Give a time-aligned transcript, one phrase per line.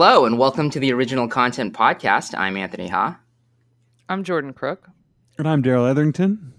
[0.00, 2.32] Hello, and welcome to the Original Content Podcast.
[2.38, 3.18] I'm Anthony Ha.
[4.08, 4.88] I'm Jordan Crook.
[5.38, 6.54] And I'm Darrell Etherington.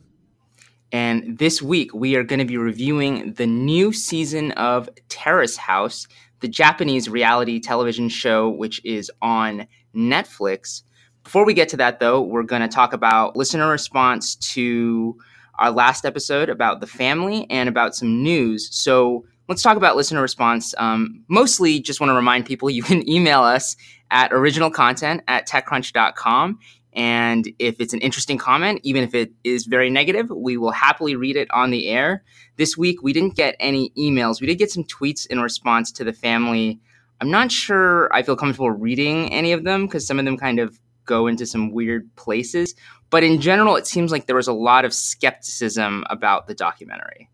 [0.91, 6.05] And this week we are going to be reviewing the new season of Terrace House,
[6.41, 10.83] the Japanese reality television show, which is on Netflix.
[11.23, 15.15] Before we get to that, though, we're going to talk about listener response to
[15.59, 18.67] our last episode about the family and about some news.
[18.75, 20.75] So let's talk about listener response.
[20.77, 23.75] Um, mostly, just want to remind people you can email us
[24.11, 26.59] at originalcontent at techcrunch.com.
[26.93, 31.15] And if it's an interesting comment, even if it is very negative, we will happily
[31.15, 32.23] read it on the air.
[32.58, 34.41] This week, we didn't get any emails.
[34.41, 36.80] We did get some tweets in response to the family.
[37.22, 40.59] I'm not sure I feel comfortable reading any of them because some of them kind
[40.59, 42.75] of go into some weird places.
[43.11, 47.30] But in general, it seems like there was a lot of skepticism about the documentary.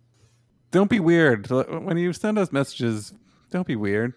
[0.75, 1.49] Don't be weird.
[1.49, 3.13] When you send us messages,
[3.49, 4.11] don't be weird.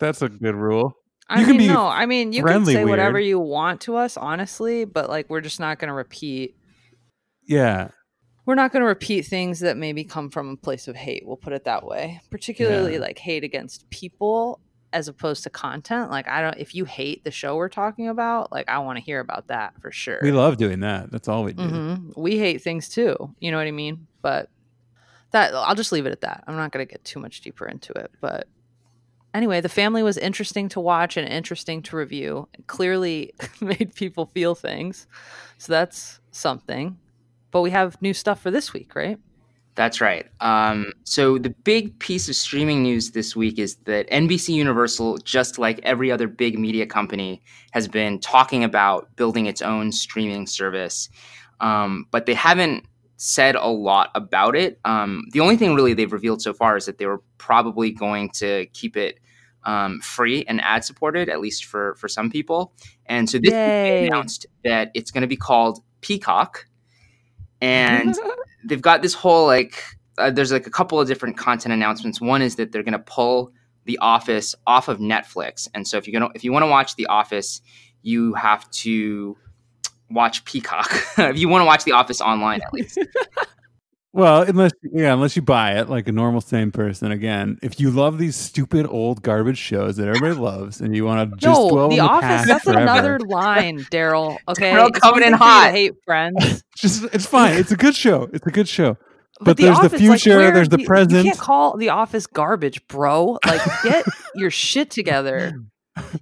[0.00, 0.96] That's a good rule.
[1.28, 2.88] I you mean, no, I mean, you can say weird.
[2.88, 6.56] whatever you want to us, honestly, but like, we're just not going to repeat.
[7.46, 7.90] Yeah.
[8.46, 11.22] We're not going to repeat things that maybe come from a place of hate.
[11.24, 12.20] We'll put it that way.
[12.32, 12.98] Particularly yeah.
[12.98, 14.58] like hate against people
[14.92, 16.10] as opposed to content.
[16.10, 19.04] Like, I don't, if you hate the show we're talking about, like, I want to
[19.04, 20.18] hear about that for sure.
[20.20, 21.12] We love doing that.
[21.12, 21.62] That's all we do.
[21.62, 22.20] Mm-hmm.
[22.20, 23.32] We hate things too.
[23.38, 24.08] You know what I mean?
[24.20, 24.48] But
[25.32, 26.44] that, I'll just leave it at that.
[26.46, 28.10] I'm not going to get too much deeper into it.
[28.20, 28.48] But
[29.34, 32.48] anyway, the family was interesting to watch and interesting to review.
[32.54, 35.06] It clearly made people feel things.
[35.58, 36.98] So that's something.
[37.50, 39.18] But we have new stuff for this week, right?
[39.76, 40.26] That's right.
[40.40, 45.58] Um, so the big piece of streaming news this week is that NBC Universal, just
[45.58, 51.08] like every other big media company, has been talking about building its own streaming service,
[51.60, 52.84] um, but they haven't
[53.22, 54.80] said a lot about it.
[54.86, 58.30] Um, the only thing really they've revealed so far is that they were probably going
[58.30, 59.20] to keep it
[59.64, 62.72] um, free and ad supported, at least for for some people.
[63.04, 66.66] And so this announced that it's going to be called Peacock,
[67.60, 68.14] and
[68.64, 69.84] they've got this whole like
[70.16, 72.22] uh, there's like a couple of different content announcements.
[72.22, 73.52] One is that they're going to pull
[73.84, 76.96] The Office off of Netflix, and so if you're gonna if you want to watch
[76.96, 77.60] The Office,
[78.00, 79.36] you have to
[80.10, 80.90] watch Peacock.
[81.18, 82.98] if you want to watch The Office online, at least.
[84.12, 87.12] Well, unless yeah, unless you buy it like a normal sane person.
[87.12, 91.30] Again, if you love these stupid old garbage shows that everybody loves, and you want
[91.30, 92.46] to just no, dwell The the Office.
[92.48, 92.80] that's forever.
[92.80, 94.38] another line, Darrell.
[94.48, 95.70] Okay, Darrell coming in hot.
[95.70, 96.64] Hate Friends.
[96.76, 97.54] just it's fine.
[97.56, 98.28] It's a good show.
[98.32, 98.96] It's a good show.
[99.38, 100.42] But, but the there's office, the future.
[100.44, 101.24] Like, there's the present.
[101.24, 103.38] You can't call The Office garbage, bro.
[103.46, 104.04] Like, get
[104.34, 105.62] your shit together.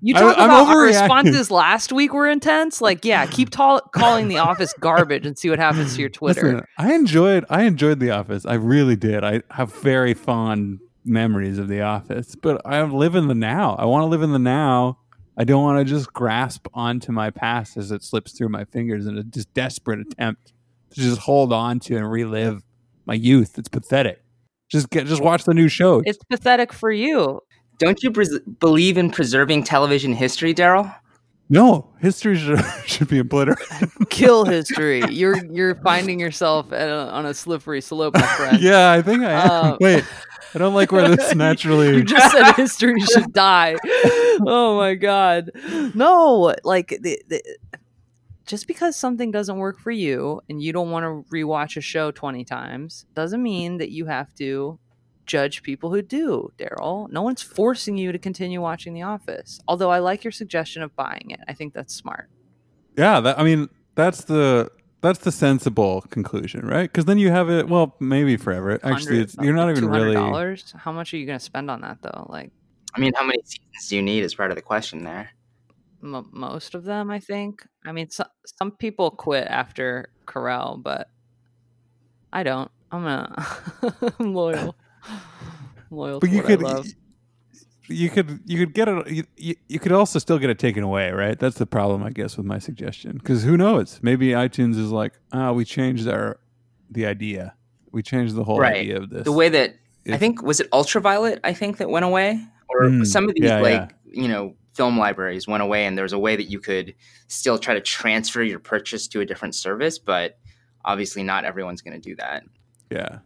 [0.01, 2.81] You talk I, about our responses last week were intense.
[2.81, 6.43] Like, yeah, keep ta- calling the office garbage and see what happens to your Twitter.
[6.43, 8.47] Listen, I enjoyed I enjoyed the office.
[8.47, 9.25] I really did.
[9.25, 13.75] I have very fond memories of the office, but I live in the now.
[13.77, 14.99] I want to live in the now.
[15.37, 19.07] I don't want to just grasp onto my past as it slips through my fingers
[19.07, 20.53] in a just desperate attempt
[20.91, 22.63] to just hold on to and relive
[23.07, 23.59] my youth.
[23.59, 24.23] It's pathetic.
[24.69, 26.03] Just get just watch the new show.
[26.05, 27.41] It's pathetic for you.
[27.79, 30.93] Don't you pres- believe in preserving television history, Darrell?
[31.51, 33.67] No, history should, should be obliterated.
[34.11, 35.03] Kill history.
[35.09, 38.59] You're you're finding yourself a, on a slippery slope, my friend.
[38.61, 39.51] yeah, I think I am.
[39.51, 40.05] Um, Wait,
[40.55, 41.97] I don't like where this naturally.
[41.97, 43.77] you just said history should die.
[44.41, 45.51] Oh my god,
[45.95, 46.55] no!
[46.65, 47.43] Like the, the,
[48.45, 52.11] just because something doesn't work for you and you don't want to rewatch a show
[52.11, 54.79] twenty times doesn't mean that you have to
[55.29, 57.09] judge people who do, Darrell.
[57.13, 59.61] No one's forcing you to continue watching The Office.
[59.69, 61.41] Although I like your suggestion of buying it.
[61.47, 62.29] I think that's smart.
[62.97, 66.91] Yeah, that, I mean, that's the that's the sensible conclusion, right?
[66.91, 67.69] Because then you have it.
[67.69, 68.81] Well, maybe forever.
[68.83, 70.15] Actually, it's, you're not even really.
[70.15, 70.75] Dollars?
[70.77, 72.27] How much are you going to spend on that though?
[72.29, 72.51] Like,
[72.95, 74.25] I mean, how many seasons do you need?
[74.25, 75.31] Is part of the question there.
[76.03, 77.65] M- most of them, I think.
[77.85, 81.09] I mean, so, some people quit after Carell, but
[82.33, 82.71] I don't.
[82.91, 83.47] I'm gonna.
[84.19, 84.75] I'm loyal.
[85.91, 86.63] Loyal but you could,
[87.89, 89.27] You could you could get it.
[89.37, 91.39] You, you could also still get it taken away, right?
[91.39, 93.17] That's the problem, I guess, with my suggestion.
[93.19, 94.01] Because who knows?
[94.03, 96.39] Maybe iTunes is like, ah, oh, we changed our
[96.91, 97.55] the idea.
[97.91, 98.77] We changed the whole right.
[98.77, 99.25] idea of this.
[99.25, 101.41] The way that it's, I think was it Ultraviolet.
[101.45, 104.23] I think that went away, or mm, some of these yeah, like yeah.
[104.23, 106.95] you know film libraries went away, and there was a way that you could
[107.29, 110.39] still try to transfer your purchase to a different service, but
[110.85, 112.45] obviously not everyone's going to do that.
[112.91, 113.19] Yeah,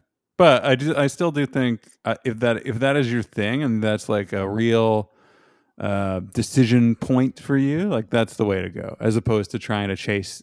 [0.42, 3.62] but I do, I still do think uh, if that if that is your thing
[3.62, 5.12] and that's like a real
[5.78, 9.86] uh, decision point for you, like that's the way to go, as opposed to trying
[9.86, 10.42] to chase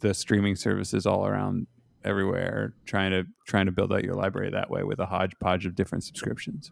[0.00, 1.66] the streaming services all around
[2.04, 5.74] everywhere, trying to trying to build out your library that way with a hodgepodge of
[5.74, 6.70] different subscriptions.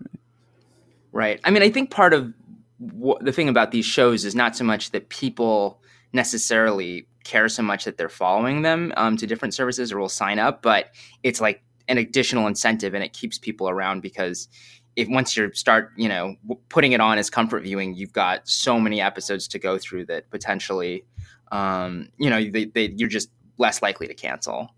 [1.12, 1.40] Right.
[1.44, 2.34] I mean, I think part of
[2.78, 5.80] wh- the thing about these shows is not so much that people
[6.12, 10.38] necessarily care so much that they're following them um, to different services or will sign
[10.38, 10.90] up, but
[11.22, 14.48] it's like an additional incentive and it keeps people around because
[14.96, 16.34] if once you start, you know,
[16.68, 20.30] putting it on as comfort viewing, you've got so many episodes to go through that
[20.30, 21.04] potentially,
[21.52, 23.28] um, you know, they, they, you're just
[23.58, 24.74] less likely to cancel,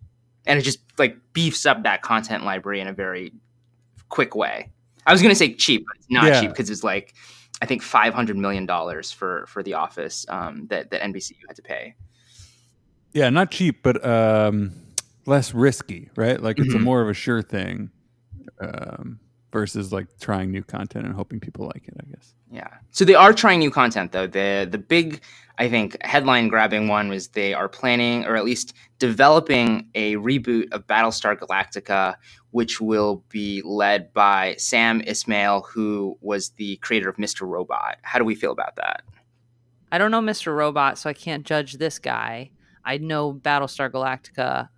[0.46, 3.32] and it just like beefs up that content library in a very
[4.08, 4.70] quick way.
[5.06, 6.40] I was going to say cheap, but it's not Yeah.
[6.40, 7.14] cheap because it's like
[7.62, 11.56] I think five hundred million dollars for for The Office um, that that NBCU had
[11.56, 11.94] to pay.
[13.12, 14.72] Yeah, not cheap, but um,
[15.28, 16.42] less risky, right?
[16.42, 16.82] Like it's a Mhm.
[16.84, 17.90] more of a sure thing
[18.60, 19.20] um,
[19.52, 21.94] versus like trying new content and hoping people like it.
[22.00, 22.34] I guess.
[22.50, 22.69] Yeah.
[22.90, 24.26] So they are trying new content though.
[24.26, 25.22] The the big
[25.58, 30.72] I think headline grabbing one was they are planning or at least developing a reboot
[30.72, 32.14] of Battlestar Galactica
[32.52, 37.42] which will be led by Sam Esmail who was the creator of Mr.
[37.46, 37.96] Robot.
[38.02, 39.02] How do we feel about that?
[39.92, 40.54] I don't know Mr.
[40.54, 42.50] Robot, so I can't judge this guy.
[42.84, 44.69] I know Battlestar Galactica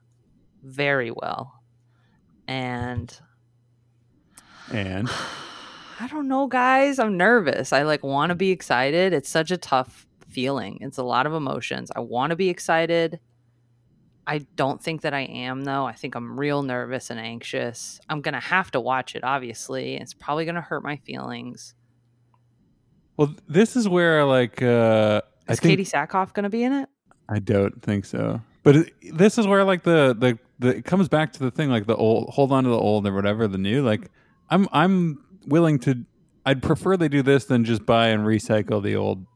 [0.62, 1.62] very well.
[2.47, 3.17] And
[4.73, 5.09] And
[6.01, 6.99] I don't know, guys.
[6.99, 7.73] I'm nervous.
[7.73, 9.12] I like want to be excited.
[9.12, 10.79] It's such a tough feeling.
[10.81, 11.91] It's a lot of emotions.
[11.95, 13.21] I want to be excited.
[14.27, 15.85] I don't think that I am though.
[15.87, 18.01] I think I'm real nervous and anxious.
[18.09, 19.97] I'm going to have to watch it obviously.
[19.97, 21.75] It's probably going to hurt my feelings.
[23.17, 26.73] well, this is where like uh, I Is think Katee Sackhoff going to be in
[26.73, 26.89] it?
[27.29, 28.41] I don't think so.
[28.62, 31.71] But it, this is where like the, the the it comes back to the thing
[31.71, 33.83] like the old hold on to the old or whatever the new.
[33.83, 34.11] Like
[34.49, 36.05] I'm I'm willing to.
[36.47, 39.27] I'd prefer they do this than just buy and recycle the old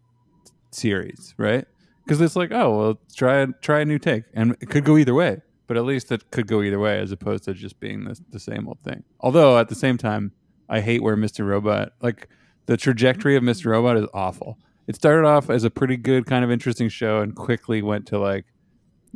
[0.71, 1.67] series, right?
[2.05, 5.15] Because it's like, oh well, try try a new take, and it could go either
[5.15, 5.43] way.
[5.67, 8.41] But at least it could go either way, as opposed to just being the the
[8.41, 9.05] same old thing.
[9.21, 10.33] Although at the same time,
[10.69, 11.47] I hate where Mr.
[11.47, 12.29] Robot like
[12.67, 13.67] the trajectory of Mr.
[13.67, 14.59] Robot is awful.
[14.87, 18.19] It started off as a pretty good, kind of interesting show, and quickly went to
[18.19, 18.45] like,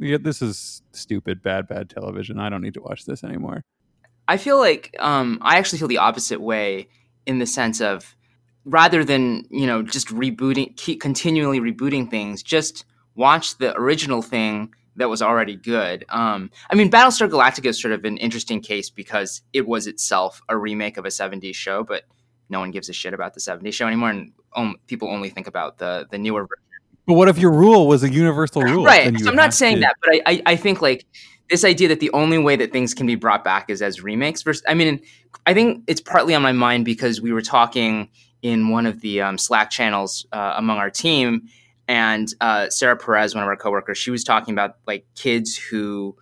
[0.01, 2.39] yeah, this is stupid, bad, bad television.
[2.39, 3.65] I don't need to watch this anymore.
[4.27, 6.89] I feel like um, I actually feel the opposite way
[7.27, 8.15] in the sense of
[8.65, 12.85] rather than you know just rebooting, keep continually rebooting things, just
[13.15, 16.05] watch the original thing that was already good.
[16.09, 20.43] Um, I mean, Battlestar Galactica is sort of an interesting case because it was itself
[20.49, 22.05] a remake of a '70s show, but
[22.51, 25.47] no one gives a shit about the '70s show anymore, and um, people only think
[25.47, 26.68] about the the newer version.
[27.09, 28.85] But what if your rule was a universal rule?
[28.85, 29.19] Right.
[29.19, 31.07] So I'm not saying to- that, but I, I, I think like
[31.49, 34.43] this idea that the only way that things can be brought back is as remakes.
[34.43, 35.01] Versus, I mean,
[35.47, 38.11] I think it's partly on my mind because we were talking
[38.43, 41.49] in one of the um, Slack channels uh, among our team,
[41.89, 46.15] and uh, Sarah Perez, one of our coworkers, she was talking about like kids who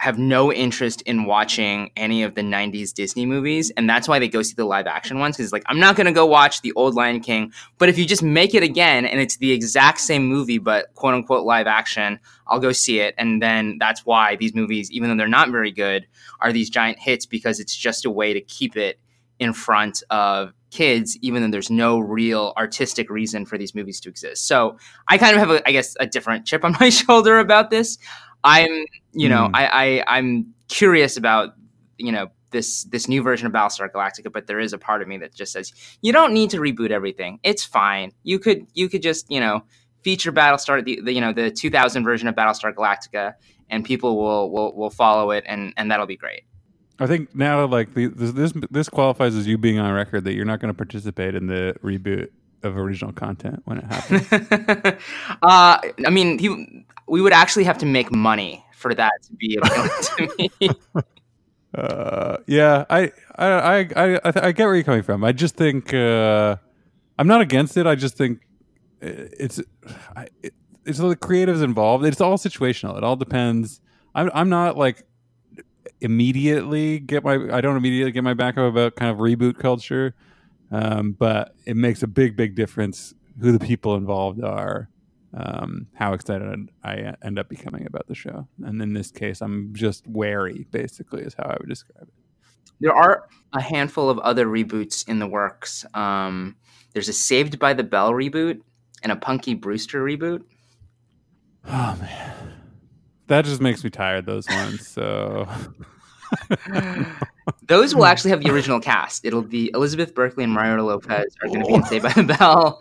[0.00, 3.70] have no interest in watching any of the 90s Disney movies.
[3.76, 5.36] And that's why they go see the live action ones.
[5.36, 7.52] Because, like, I'm not going to go watch the old Lion King.
[7.76, 11.12] But if you just make it again and it's the exact same movie, but quote
[11.12, 13.14] unquote live action, I'll go see it.
[13.18, 16.06] And then that's why these movies, even though they're not very good,
[16.40, 18.98] are these giant hits because it's just a way to keep it
[19.38, 24.08] in front of kids, even though there's no real artistic reason for these movies to
[24.08, 24.46] exist.
[24.46, 24.78] So
[25.08, 27.98] I kind of have, a, I guess, a different chip on my shoulder about this.
[28.44, 29.50] I'm, you know, Mm.
[29.54, 31.54] I, I I'm curious about,
[31.98, 35.08] you know, this this new version of Battlestar Galactica, but there is a part of
[35.08, 37.38] me that just says you don't need to reboot everything.
[37.42, 38.12] It's fine.
[38.22, 39.62] You could you could just you know
[40.02, 43.34] feature Battlestar the, the you know the 2000 version of Battlestar Galactica,
[43.68, 46.42] and people will will will follow it, and and that'll be great.
[46.98, 50.34] I think now, like the, this, this, this qualifies as you being on record that
[50.34, 52.28] you're not going to participate in the reboot
[52.62, 55.02] of original content when it happens.
[55.42, 59.58] uh, I mean, he, we would actually have to make money for that to be
[59.60, 60.70] appealing to me.
[61.74, 65.24] Uh, yeah, I, I, I, I, I, get where you're coming from.
[65.24, 66.56] I just think uh,
[67.18, 67.86] I'm not against it.
[67.86, 68.40] I just think
[69.00, 70.54] it's, it,
[70.86, 72.04] it's the creatives involved.
[72.04, 72.96] It's all situational.
[72.96, 73.80] It all depends.
[74.14, 75.04] I'm, I'm not like
[76.00, 77.34] immediately get my.
[77.52, 80.14] I don't immediately get my back up about kind of reboot culture,
[80.70, 84.88] um, but it makes a big, big difference who the people involved are.
[85.32, 89.72] Um, how excited I end up becoming about the show, and in this case, I'm
[89.74, 90.66] just wary.
[90.70, 92.14] Basically, is how I would describe it.
[92.80, 95.84] There are a handful of other reboots in the works.
[95.94, 96.56] Um,
[96.92, 98.60] there's a Saved by the Bell reboot
[99.02, 100.42] and a Punky Brewster reboot.
[101.66, 102.54] Oh man,
[103.28, 104.26] that just makes me tired.
[104.26, 104.88] Those ones.
[104.88, 105.46] So
[107.66, 109.24] Those will actually have the original cast.
[109.24, 112.22] It'll be Elizabeth Berkley and Mario Lopez are going to be in Saved by the
[112.22, 112.80] Bell.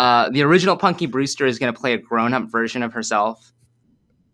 [0.00, 3.52] Uh, the original Punky Brewster is going to play a grown-up version of herself.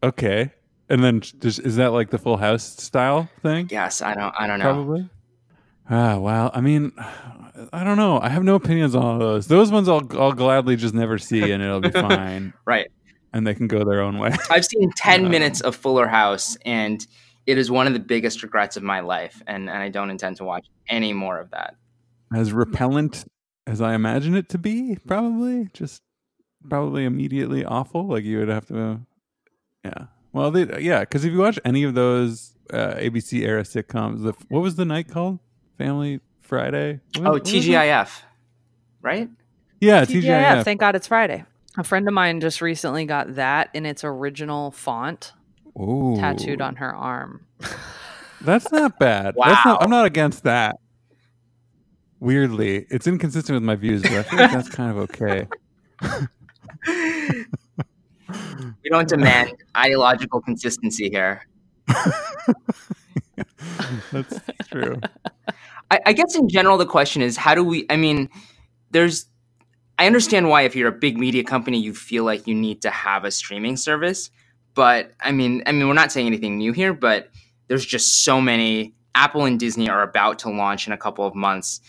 [0.02, 0.52] okay,
[0.88, 3.68] and then just, is that like the Full House style thing?
[3.70, 4.64] Yes, I don't, I don't know.
[4.72, 5.08] Probably.
[5.90, 6.92] Ah, well, I mean,
[7.72, 8.20] I don't know.
[8.20, 9.46] I have no opinions on all those.
[9.48, 12.88] Those ones I'll I'll gladly just never see, and it'll be fine, Right.
[13.32, 14.34] and they can go their own way.
[14.50, 17.04] I've seen 10 Um, minutes of Fuller House, and
[17.46, 19.42] it is one of the biggest regrets of my life.
[19.46, 21.74] And, and I don't intend to watch any more of that.
[22.34, 23.24] As repellent
[23.66, 26.02] as I imagine it to be, probably just
[26.68, 28.06] probably immediately awful.
[28.06, 29.00] Like you would have to,
[29.84, 30.06] yeah.
[30.32, 34.34] Well, they, yeah, because if you watch any of those uh, ABC era sitcoms, the
[34.48, 35.38] what was the night called?
[35.78, 37.00] Family Friday.
[37.16, 37.62] What- Oh, what was it?
[37.70, 38.20] TGIF,
[39.02, 39.28] right?
[39.80, 40.22] Yeah, TGIF.
[40.22, 40.64] TGIF.
[40.64, 41.44] Thank God it's Friday.
[41.78, 45.32] A friend of mine just recently got that in its original font
[45.78, 46.16] Ooh.
[46.18, 47.44] tattooed on her arm.
[48.40, 49.34] That's not bad.
[49.38, 49.84] That's not, Wow.
[49.84, 50.76] I'm not against that.
[52.20, 55.46] Weirdly, it's inconsistent with my views, but I feel like that's kind of okay.
[58.86, 61.42] We don't demand ideological consistency here.
[64.12, 65.00] That's true.
[65.90, 67.86] I, I guess in general, the question is how do we?
[67.90, 68.28] I mean,
[68.92, 69.26] there's.
[69.98, 72.90] I understand why if you're a big media company, you feel like you need to
[72.90, 74.30] have a streaming service.
[74.74, 77.30] But I mean, I mean, we're not saying anything new here, but
[77.68, 78.94] there's just so many.
[79.16, 81.80] Apple and Disney are about to launch in a couple of months.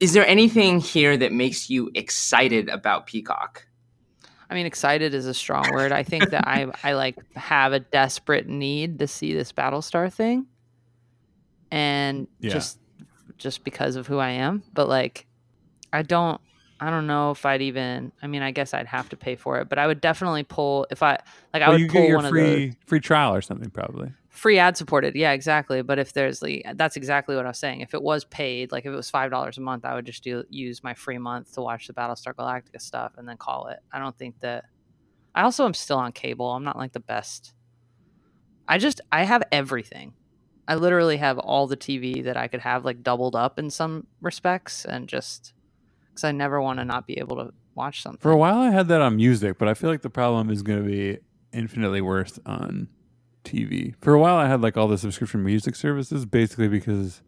[0.00, 3.66] Is there anything here that makes you excited about Peacock?
[4.48, 5.90] I mean, excited is a strong word.
[5.92, 10.46] I think that I I like have a desperate need to see this Battlestar thing,
[11.70, 12.52] and Yeah.
[12.52, 12.78] just
[13.38, 14.62] just because of who I am.
[14.72, 15.26] But like,
[15.92, 16.40] I don't
[16.78, 18.12] I don't know if I'd even.
[18.22, 20.86] I mean, I guess I'd have to pay for it, but I would definitely pull
[20.90, 21.18] if I
[21.52, 21.62] like.
[21.62, 24.12] I would you pull get your one of the free free trial or something, probably.
[24.36, 25.14] Free ad supported.
[25.16, 25.82] Yeah, exactly.
[25.82, 27.80] But if there's the that's exactly what I was saying.
[27.80, 30.22] If it was paid, like if it was five dollars a month, I would just
[30.22, 33.80] do use my free month to watch the Battlestar Galactica stuff and then call it.
[33.92, 34.64] I don't think that.
[35.34, 36.50] I also am still on cable.
[36.50, 37.52] I'm not like the best.
[38.68, 40.14] I just I have everything.
[40.68, 44.06] I literally have all the TV that I could have like doubled up in some
[44.20, 45.54] respects, and just
[46.08, 48.20] because I never want to not be able to watch something.
[48.20, 50.62] For a while, I had that on music, but I feel like the problem is
[50.62, 51.18] going to be
[51.52, 52.88] infinitely worse on
[53.46, 53.94] TV.
[54.00, 57.22] For a while, I had like all the subscription music services, basically because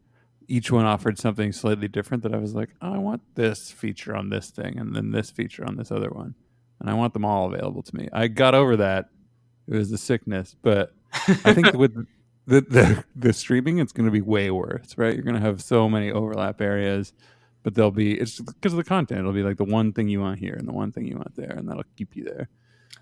[0.48, 2.22] each one offered something slightly different.
[2.22, 5.30] That I was like, oh, I want this feature on this thing, and then this
[5.30, 6.34] feature on this other one,
[6.80, 8.08] and I want them all available to me.
[8.12, 9.06] I got over that;
[9.66, 10.92] it was the sickness, but
[11.44, 11.94] I think with
[12.46, 15.14] the the, the streaming, it's going to be way worse, right?
[15.14, 17.12] You're going to have so many overlap areas,
[17.62, 19.20] but they'll be it's because of the content.
[19.20, 21.37] It'll be like the one thing you want here and the one thing you want
[21.37, 22.48] there, and that'll keep you there.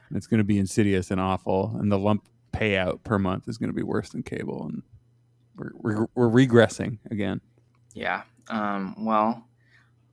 [0.09, 2.25] And it's going to be insidious and awful, and the lump
[2.59, 4.83] payout per month is going to be worse than cable, and
[5.57, 7.41] we're we're, we're regressing again.
[7.95, 8.23] Yeah.
[8.49, 9.45] Um, well,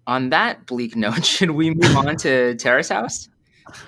[0.08, 3.30] on that bleak note, should we move on to Terrace House?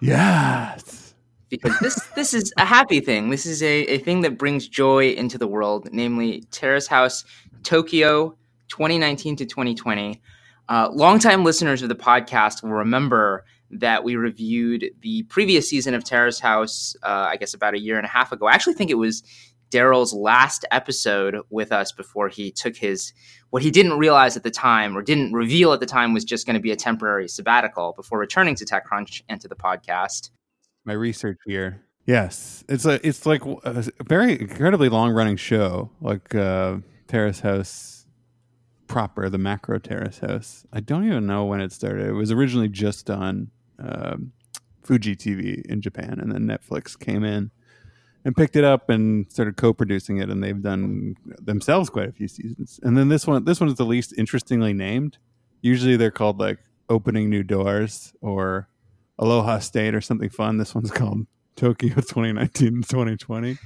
[0.00, 1.14] Yes.
[1.48, 3.30] because this this is a happy thing.
[3.30, 7.24] This is a, a thing that brings joy into the world, namely Terrace House
[7.62, 8.36] Tokyo
[8.68, 10.20] 2019 to 2020.
[10.68, 16.04] Uh, longtime listeners of the podcast will remember that we reviewed the previous season of
[16.04, 18.46] Terrace House, uh, I guess about a year and a half ago.
[18.46, 19.22] I actually think it was
[19.70, 23.12] Darrell's last episode with us before he took his
[23.50, 26.46] what he didn't realize at the time or didn't reveal at the time was just
[26.46, 30.30] going to be a temporary sabbatical before returning to TechCrunch and to the podcast.
[30.84, 31.82] My research here.
[32.04, 36.76] Yes, it's a it's like a very incredibly long running show, like uh,
[37.08, 38.06] Terrace House
[38.86, 40.64] proper, the Macro Terrace House.
[40.72, 42.06] I don't even know when it started.
[42.06, 44.32] It was originally just on um,
[44.82, 47.50] Fuji TV in Japan, and then Netflix came in
[48.24, 52.28] and picked it up and started co-producing it, and they've done themselves quite a few
[52.28, 52.80] seasons.
[52.82, 55.18] And then this one, this one is the least interestingly named.
[55.62, 58.68] Usually they're called like Opening New Doors or
[59.18, 60.58] Aloha State or something fun.
[60.58, 63.58] This one's called Tokyo 2019 2020.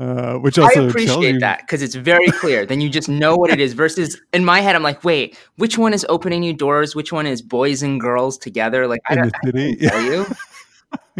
[0.00, 2.66] Uh, which also I appreciate you- that because it's very clear.
[2.66, 3.72] then you just know what it is.
[3.74, 6.96] Versus in my head, I'm like, wait, which one is opening new doors?
[6.96, 8.88] Which one is boys and girls together?
[8.88, 9.86] Like, I in don't the city.
[9.86, 10.26] know you.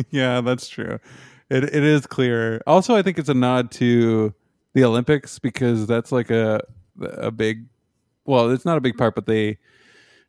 [0.10, 0.98] yeah, that's true.
[1.50, 2.60] It it is clear.
[2.66, 4.34] Also, I think it's a nod to
[4.74, 6.60] the Olympics because that's like a
[7.00, 7.66] a big.
[8.24, 9.58] Well, it's not a big part, but they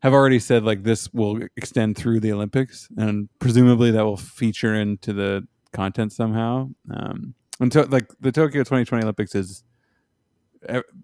[0.01, 4.75] have already said like this will extend through the Olympics, and presumably that will feature
[4.75, 6.69] into the content somehow.
[6.93, 7.33] Um,
[7.69, 9.63] to, like the Tokyo 2020 Olympics is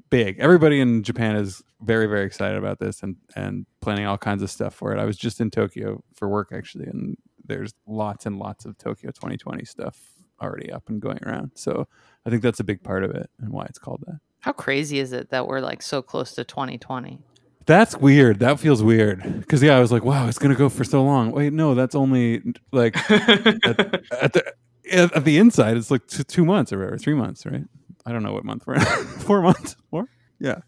[0.09, 0.39] big.
[0.39, 4.49] Everybody in Japan is very very excited about this and and planning all kinds of
[4.49, 4.99] stuff for it.
[4.99, 9.11] I was just in Tokyo for work actually, and there's lots and lots of Tokyo
[9.11, 9.99] 2020 stuff
[10.41, 11.51] already up and going around.
[11.55, 11.87] So
[12.25, 14.19] I think that's a big part of it and why it's called that.
[14.39, 17.19] How crazy is it that we're like so close to 2020?
[17.65, 18.39] That's weird.
[18.39, 21.31] That feels weird because yeah, I was like, wow, it's gonna go for so long.
[21.31, 22.41] Wait, no, that's only
[22.71, 23.29] like at,
[24.21, 24.53] at the
[24.91, 27.63] at, at the inside, it's like two, two months or whatever, three months, right?
[28.05, 28.81] I don't know what month we're in.
[29.19, 30.07] Four months, four.
[30.39, 30.59] Yeah,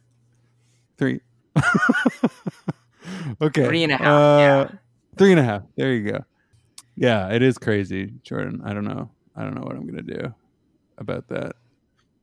[0.98, 1.22] three.
[3.42, 4.78] okay, Three and a half, Uh, yeah.
[5.18, 5.64] three and a half.
[5.76, 6.26] There you go.
[6.96, 8.62] Yeah, it is crazy, Jordan.
[8.64, 9.10] I don't know.
[9.36, 10.34] I don't know what I'm gonna do
[10.98, 11.54] about that.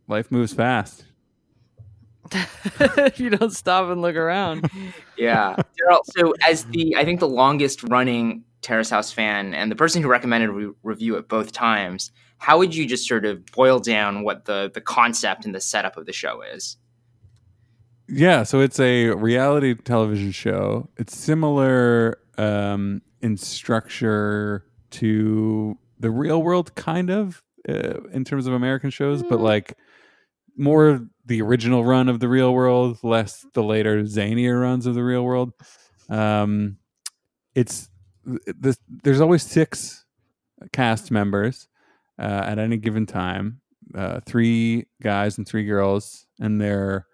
[0.06, 1.04] Life moves fast.
[2.80, 4.70] if you don't stop and look around.
[5.16, 5.56] Yeah.
[5.78, 10.02] Darrell, so as the I think the longest running Terrace House fan and the person
[10.02, 14.22] who recommended we review it both times, how would you just sort of boil down
[14.24, 16.76] what the the concept and the setup of the show is?
[18.08, 20.88] Yeah, so it's a reality television show.
[20.96, 28.54] It's similar um, in structure to the real world, kind of, uh, in terms of
[28.54, 29.42] American shows, but Mm.
[29.42, 29.74] like
[30.56, 35.04] more the original run of the real world, less the later zanier runs of the
[35.04, 35.52] real world.
[36.08, 36.78] Um,
[37.54, 37.87] it's
[38.46, 40.04] this, there's always six
[40.72, 41.68] cast members
[42.18, 43.60] uh, at any given time,
[43.94, 47.06] uh, three guys and three girls, and they're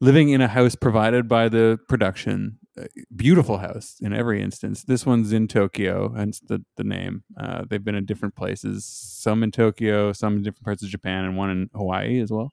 [0.00, 2.58] living in a house provided by the production.
[2.78, 2.84] Uh,
[3.14, 4.84] Beautiful house in every instance.
[4.84, 7.24] This one's in Tokyo, hence the the name.
[7.40, 11.24] Uh, they've been in different places, some in Tokyo, some in different parts of Japan,
[11.24, 12.52] and one in Hawaii as well.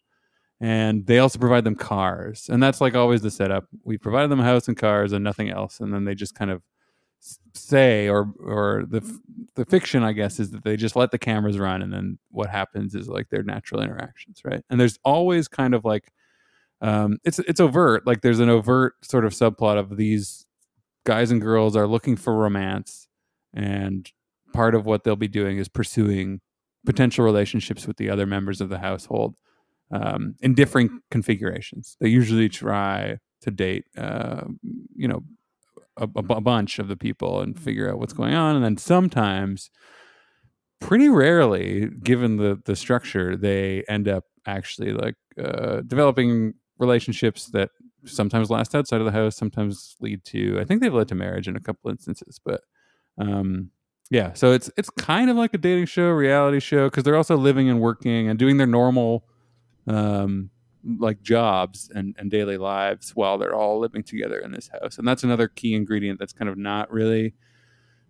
[0.61, 3.65] And they also provide them cars, and that's like always the setup.
[3.83, 6.51] We provide them a house and cars and nothing else, and then they just kind
[6.51, 6.61] of
[7.53, 9.01] say, or or the
[9.55, 12.49] the fiction, I guess, is that they just let the cameras run, and then what
[12.49, 14.63] happens is like their natural interactions, right?
[14.69, 16.11] And there's always kind of like
[16.81, 18.05] um, it's it's overt.
[18.05, 20.45] Like there's an overt sort of subplot of these
[21.05, 23.07] guys and girls are looking for romance,
[23.53, 24.11] and
[24.53, 26.41] part of what they'll be doing is pursuing
[26.85, 29.37] potential relationships with the other members of the household
[29.91, 31.95] um, in different configurations.
[31.99, 34.43] They usually try to date, uh,
[34.95, 35.23] you know,
[35.97, 39.69] a, a bunch of the people and figure out what's going on, and then sometimes
[40.83, 47.69] pretty rarely given the the structure they end up actually like uh, developing relationships that
[48.05, 51.47] sometimes last outside of the house sometimes lead to i think they've led to marriage
[51.47, 52.61] in a couple instances but
[53.17, 53.69] um
[54.11, 57.37] yeah so it's it's kind of like a dating show reality show because they're also
[57.37, 59.25] living and working and doing their normal
[59.87, 60.49] um
[60.99, 65.07] like jobs and, and daily lives while they're all living together in this house and
[65.07, 67.33] that's another key ingredient that's kind of not really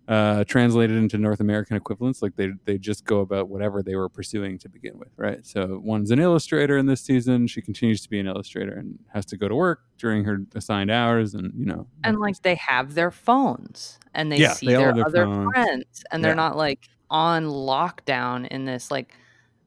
[0.08, 2.22] uh, translated into North American equivalents.
[2.22, 5.46] Like they they just go about whatever they were pursuing to begin with, right?
[5.46, 7.48] So one's an illustrator in this season.
[7.48, 10.92] She continues to be an illustrator and has to go to work during her assigned
[10.92, 14.74] hours, and you know, and like they have their phones and they Yeah, see they
[14.74, 15.54] their their other phones.
[15.54, 19.16] friends and they're not like on lockdown in this like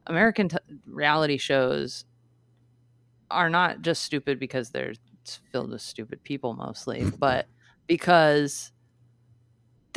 [0.07, 2.05] american t- reality shows
[3.29, 4.93] are not just stupid because they're
[5.51, 7.47] filled with stupid people mostly but
[7.87, 8.71] because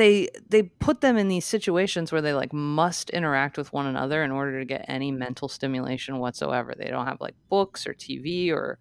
[0.01, 4.25] they they put them in these situations where they like must interact with one another
[4.25, 6.75] in order to get any mental stimulation whatsoever.
[6.75, 8.79] They don't have like books or tv or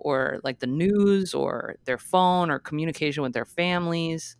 [0.00, 4.36] or like the news or their phone or communication with their families.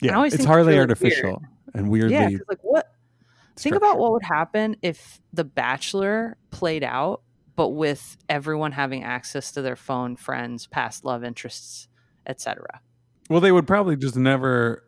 [0.00, 1.42] Yeah, always it's hardly really artificial
[1.74, 2.16] and weirdly.
[2.16, 2.86] yeah like what
[3.56, 7.20] think about what would happen if the bachelor played out
[7.58, 11.88] but with everyone having access to their phone friends past love interests
[12.26, 12.80] etc
[13.28, 14.84] Well, they would probably just never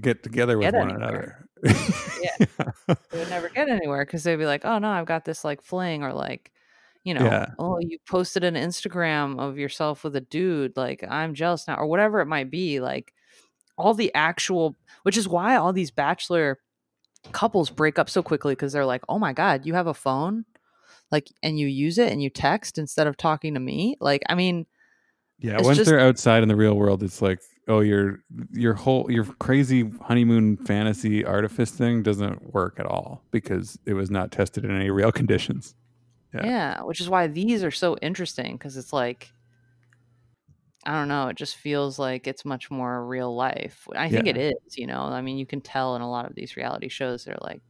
[0.00, 1.48] get together with Get one another.
[2.22, 2.46] Yeah.
[3.10, 5.62] they would never get anywhere because they'd be like, "Oh no, I've got this like
[5.62, 6.52] fling," or like,
[7.04, 7.46] you know, Yeah.
[7.58, 11.86] "Oh, you posted an Instagram of yourself with a dude." Like, I'm jealous now, or
[11.86, 12.80] whatever it might be.
[12.80, 13.14] Like,
[13.78, 16.58] all the actual, which is why all these bachelor
[17.32, 20.44] couples break up so quickly because they're like, "Oh my god, you have a phone."
[21.14, 23.96] Like and you use it and you text instead of talking to me.
[24.00, 24.66] Like, I mean,
[25.38, 29.10] Yeah, once just- they're outside in the real world, it's like, oh, your your whole
[29.10, 34.64] your crazy honeymoon fantasy artifice thing doesn't work at all because it was not tested
[34.64, 35.74] in any real conditions.
[36.34, 36.44] Yeah.
[36.46, 36.82] Yeah.
[36.82, 39.30] which is why these are so interesting because it's like
[40.86, 43.86] I don't know, it just feels like it's much more real life.
[43.96, 44.50] I think it Yeah.
[44.66, 45.00] is, you know.
[45.02, 47.62] I mean, you can tell in a lot of these reality shows they're like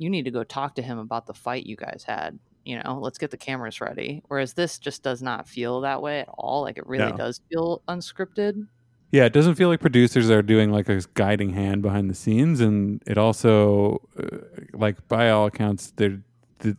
[0.00, 2.38] you need to go talk to him about the fight you guys had,
[2.68, 2.98] you know.
[3.00, 4.22] Let's get the cameras ready.
[4.28, 6.62] Whereas this just does not feel that way at all.
[6.62, 7.16] Like it really No.
[7.16, 8.66] does feel unscripted.
[9.10, 12.60] Yeah, it doesn't feel like producers are doing like a guiding hand behind the scenes,
[12.60, 14.36] and it also, uh,
[14.74, 16.20] like by all accounts, they're,
[16.58, 16.76] the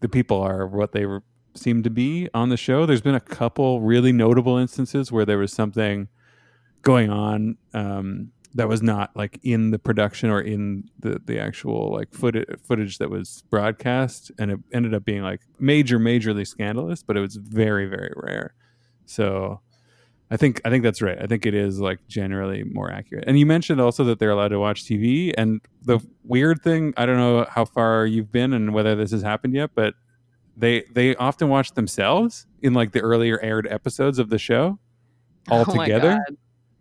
[0.00, 1.22] the people are what they were,
[1.54, 2.84] seem to be on the show.
[2.84, 6.08] There's been a couple really notable instances where there was something
[6.82, 11.92] going on um, that was not like in the production or in the the actual
[11.92, 17.02] like footage footage that was broadcast, and it ended up being like major, majorly scandalous.
[17.02, 18.54] But it was very, very rare.
[19.06, 19.60] So
[20.30, 21.18] I think I think that's right.
[21.20, 23.24] I think it is like generally more accurate.
[23.26, 25.32] And you mentioned also that they're allowed to watch TV.
[25.36, 29.22] And the weird thing, I don't know how far you've been and whether this has
[29.22, 29.94] happened yet, but
[30.56, 34.78] they they often watch themselves in like the earlier aired episodes of the show.
[35.50, 36.22] all Oh my together.
[36.28, 36.36] God.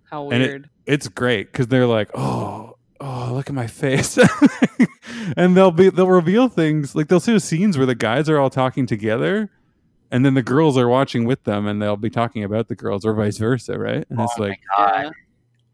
[0.09, 0.69] How weird.
[0.87, 4.17] It's great because they're like, oh, oh, look at my face,
[5.37, 8.49] and they'll be they'll reveal things like they'll see scenes where the guys are all
[8.49, 9.49] talking together.
[10.09, 13.05] And then the girls are watching with them, and they'll be talking about the girls,
[13.05, 14.05] or vice versa, right?
[14.09, 15.03] And it's Oh my like, God.
[15.03, 15.09] Yeah.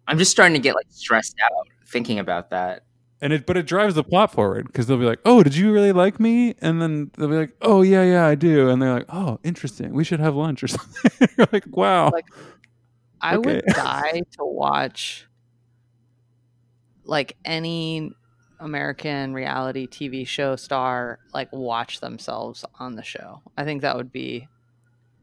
[0.08, 2.84] I'm just starting to get like stressed out thinking about that.
[3.22, 5.72] and it, but it drives the plot forward because they'll be like, "Oh, did you
[5.72, 8.92] really like me?" And then they'll be like, "Oh, yeah, yeah, I do." And they're
[8.96, 9.94] like, "Oh, interesting.
[9.94, 12.26] We should have lunch or something." You're like, "Wow." Like,
[13.24, 15.26] I would die to watch
[17.06, 18.12] like any
[18.60, 23.42] American reality TV show star like watch themselves on the show.
[23.58, 24.48] I think that would be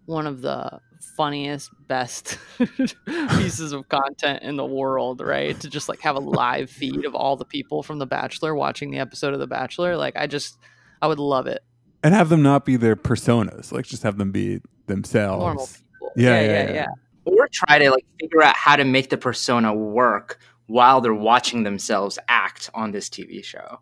[0.07, 0.81] one of the
[1.17, 2.39] funniest, best
[3.07, 5.59] pieces of content in the world, right?
[5.61, 8.91] To just like have a live feed of all the people from The Bachelor watching
[8.91, 9.97] the episode of The Bachelor.
[9.97, 10.59] Like I just
[11.03, 11.63] I would love it.
[12.03, 15.41] and have them not be their personas, like just have them be themselves.
[15.41, 16.13] Normal people.
[16.17, 16.65] Yeah, yeah, yeah, yeah.
[16.65, 16.75] yeah.
[16.75, 16.87] yeah.
[17.31, 21.63] Or try to like figure out how to make the persona work while they're watching
[21.63, 23.81] themselves act on this TV show.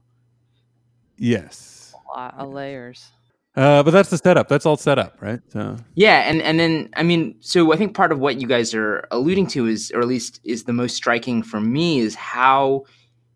[1.17, 3.11] Yes, A lot of layers.
[3.57, 4.49] uh, but that's the setup.
[4.49, 5.41] That's all set up, right?
[5.53, 8.75] So Yeah, and and then I mean, so I think part of what you guys
[8.75, 12.85] are alluding to is, or at least is the most striking for me, is how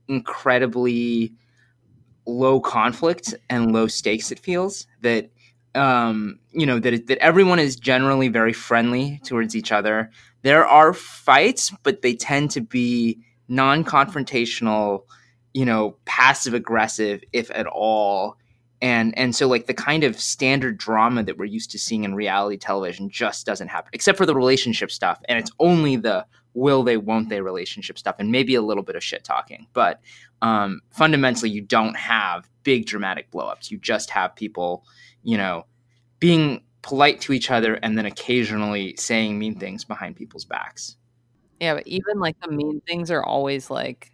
[0.08, 1.32] incredibly
[2.26, 4.86] low conflict and low stakes it feels.
[5.00, 5.30] That
[5.74, 10.10] um, you know that that everyone is generally very friendly towards each other.
[10.42, 15.04] There are fights, but they tend to be non-confrontational,
[15.54, 18.36] you know, passive aggressive, if at all.
[18.80, 22.14] And and so like the kind of standard drama that we're used to seeing in
[22.16, 26.82] reality television just doesn't happen except for the relationship stuff and it's only the will
[26.82, 29.68] they won't they relationship stuff and maybe a little bit of shit talking.
[29.72, 30.00] But
[30.42, 33.70] um, fundamentally you don't have big dramatic blowups.
[33.70, 34.84] You just have people
[35.22, 35.64] you know
[36.18, 40.96] being polite to each other and then occasionally saying mean things behind people's backs
[41.60, 44.10] Yeah, but even like the mean things are always like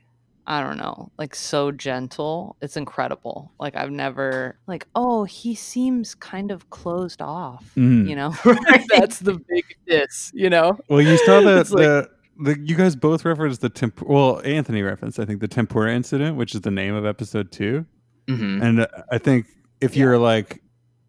[0.51, 2.57] I don't know, like so gentle.
[2.63, 3.53] It's incredible.
[3.61, 7.71] Like I've never like, oh, he seems kind of closed off.
[7.77, 8.09] Mm.
[8.09, 8.35] You know?
[8.47, 8.83] Right.
[8.97, 10.79] That's the big diss, you know?
[10.89, 12.09] Well, you saw that It's like- the,
[12.41, 14.01] the you guys both referenced the temp.
[14.01, 17.85] Well, Anthony referenced I think the tempura incident, which is the name of episode two.
[18.27, 18.63] Mhm.
[18.63, 19.45] And uh, I think
[19.83, 20.63] if you're like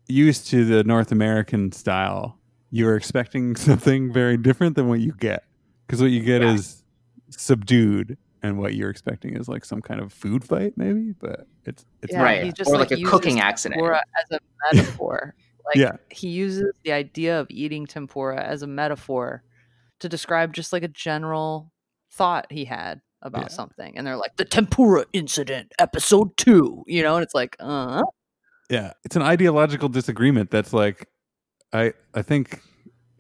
[0.09, 2.37] used to the North American style,
[2.71, 5.43] you're expecting something very different than what you get.
[5.87, 6.53] Because what you get Yeah.
[6.53, 6.83] is
[7.29, 11.13] subdued, and what you're expecting is like some kind of food fight, maybe.
[11.19, 14.01] But it's it's Yeah, right he just, or like, like, a uses cooking accident Tempura
[14.19, 15.35] as a metaphor.
[15.65, 15.97] Like Yeah.
[16.09, 19.43] he uses the idea of eating tempura as a metaphor
[19.99, 21.71] to describe just like a general
[22.13, 23.47] thought he had about Yeah.
[23.49, 23.95] something.
[23.95, 28.01] And they're like, the tempura incident, episode two, you know, and it's like, uh
[28.69, 31.07] yeah it's an ideological disagreement that's like
[31.73, 32.61] i i think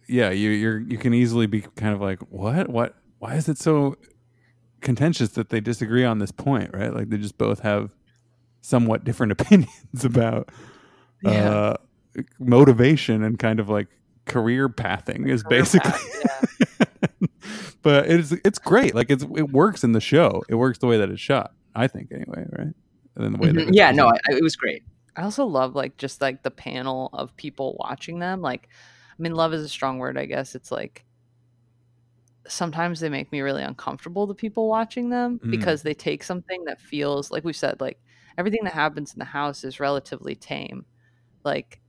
[0.07, 2.67] yeah you you're you can easily be kind of like what?
[2.69, 2.95] What?
[3.19, 3.95] Why is it so
[4.81, 6.71] contentious that they disagree on this point?
[6.73, 6.93] Right?
[6.93, 7.91] Like they just both have
[8.61, 10.49] somewhat different opinions about
[11.23, 11.49] Yeah.
[11.49, 11.73] uh
[12.39, 13.87] motivation and kind of like
[14.25, 17.27] career pathing is Career basically path, yeah.
[17.81, 18.95] but it's it's great.
[18.95, 20.43] Like it's it works in the show.
[20.49, 22.73] It works the way that it's shot i think anyway right?
[23.15, 23.67] And then the way that Mhm.
[23.69, 24.81] it's yeah no I- it was great
[25.15, 28.41] I also love like just like the panel of people watching them.
[28.41, 28.69] Like,
[29.11, 30.55] I mean, love is a strong word, I guess.
[30.55, 31.05] It's like
[32.47, 35.49] sometimes they make me really uncomfortable, the people watching them, Mm.
[35.49, 38.01] because they take something that feels like we've said, like
[38.37, 40.85] everything that happens in the house is relatively tame.
[41.45, 41.81] Like,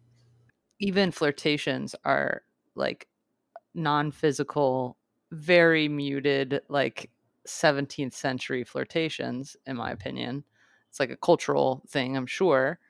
[0.81, 2.45] even flirtations are
[2.77, 3.09] like
[3.75, 4.99] non physical,
[5.33, 7.11] very muted, like
[7.47, 10.45] 17th century flirtations, in my opinion.
[10.91, 12.81] It's like a cultural thing, I'm sure.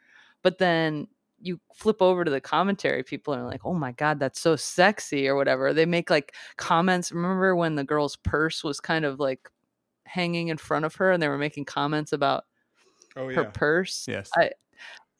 [0.42, 1.08] But then
[1.40, 5.26] you flip over to the commentary, people are like, oh my God, that's so sexy,
[5.26, 5.72] or whatever.
[5.72, 7.12] They make like comments.
[7.12, 9.48] Remember when the girl's purse was kind of like
[10.04, 12.44] hanging in front of her and they were making comments about
[13.16, 14.06] oh her purse?
[14.08, 14.50] yes I,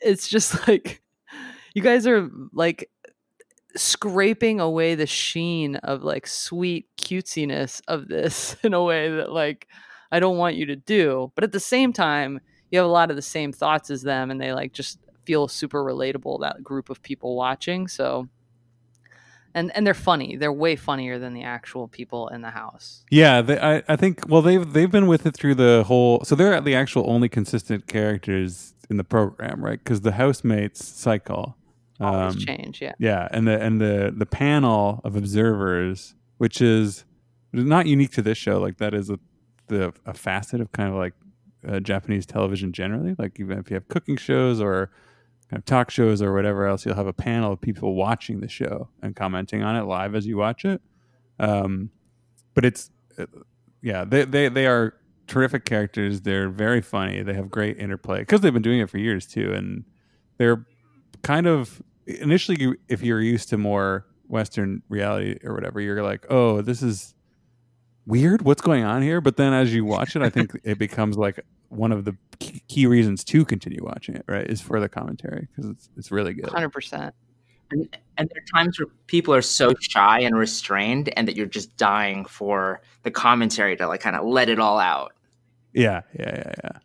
[0.01, 1.03] it's just like
[1.75, 2.91] you guys are like
[3.77, 9.69] scraping away the sheen of like sweet cutesiness of this in a way that like
[10.13, 11.31] I don't want you to do.
[11.37, 14.31] But at the same time, you have a lot of the same thoughts as them
[14.31, 17.89] and they like just feel super relatable that group of people watching.
[17.89, 18.29] So
[19.55, 20.37] and and they're funny.
[20.37, 23.05] They're way funnier than the actual people in the house.
[23.11, 24.29] Yeah, they, I, I think.
[24.29, 26.23] Well, they've they've been with it through the whole.
[26.25, 29.79] So they're the actual only consistent characters in the program, right?
[29.83, 31.57] Because the housemates cycle.
[32.01, 32.95] Always Um, change, yeah.
[32.99, 37.05] yeah, and the and the the panel of observers, which is
[37.53, 38.59] not unique to this show.
[38.59, 39.19] Like that is a
[39.67, 41.13] the a facet of kind of like
[41.69, 43.17] uh, Japanese television generally.
[43.19, 44.91] Like even if you have cooking shows or
[45.51, 48.49] kind of talk shows or whatever else, you'll have a panel of people watching the
[48.49, 50.81] show and commenting on it live as you watch it.
[51.41, 51.91] Um,
[52.55, 53.27] but it's uh,
[53.83, 54.95] yeah, they they they are
[55.27, 56.21] terrific characters.
[56.21, 57.23] They're very funny.
[57.23, 59.85] They have great interplay because they've been doing it for years too, and
[60.39, 60.65] they're
[61.23, 66.63] kind of initially if you're used to more Western reality or whatever, you're like, oh,
[66.63, 67.15] this is
[68.07, 68.43] weird.
[68.43, 69.21] What's going on here?
[69.21, 72.87] But then as you watch it, I think it becomes like one of the key
[72.87, 74.25] reasons to continue watching it.
[74.27, 76.49] Right, is for the commentary because it's it's really good.
[76.49, 77.15] Hundred percent.
[77.73, 81.47] And, and there are times where people are so shy and restrained, and that you're
[81.47, 85.13] just dying for the commentary to like kind of let it all out.
[85.73, 86.79] Yeah, yeah, yeah, yeah.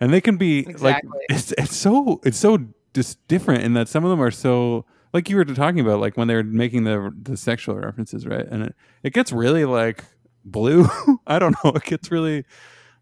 [0.00, 1.10] And they can be Exactly.
[1.10, 2.58] like it's it's so it's so
[2.94, 6.16] just different in that some of them are so like you were talking about like
[6.16, 8.46] when they're making the the sexual references, right?
[8.48, 10.04] And it, it gets really like
[10.44, 10.86] blue.
[11.26, 11.72] I don't know.
[11.72, 12.44] It gets really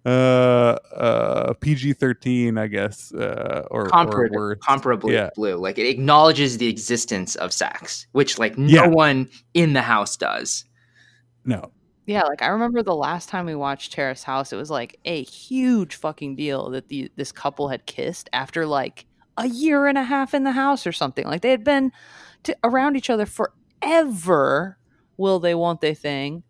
[0.07, 5.31] uh uh PG thirteen, I guess, uh, or, or Comparably, comparably Yeah.
[5.35, 5.57] blue.
[5.57, 8.87] Like it acknowledges the existence of sex, which like no Yeah.
[8.87, 10.65] one in the house does.
[11.45, 11.73] No,
[12.07, 15.23] Yeah, like I remember the last time we watched Terrace House, it was like a
[15.25, 20.03] huge fucking deal that the this couple had kissed after like a year and a
[20.05, 21.27] half in the house or something.
[21.27, 21.91] Like they had been
[22.45, 24.79] to, around each other forever.
[25.17, 25.55] Will they?
[25.55, 25.95] Won't they?
[25.95, 26.43] Thing,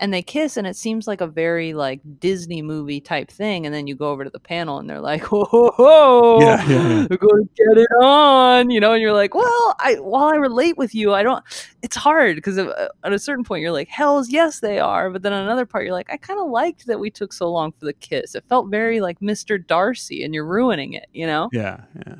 [0.00, 3.66] and they kiss, and it seems like a very like Disney movie type thing.
[3.66, 6.68] And then you go over to the panel, and they're like, "Whoa, whoa, whoa, Yeah,
[6.68, 7.06] yeah, yeah.
[7.10, 8.92] we're going to get it on," you know.
[8.92, 11.44] And you're like, "Well, I while I relate with you, I don't."
[11.84, 15.10] it's hard because uh, uh, at a certain point you're like, hell's yes, they are.
[15.10, 17.50] But then on another part, you're like, I kind of liked that we took so
[17.52, 18.34] long for the kiss.
[18.34, 19.64] It felt very like Mr.
[19.64, 21.50] Darcy, and you're ruining it, you know?
[21.52, 22.16] Yeah, yeah,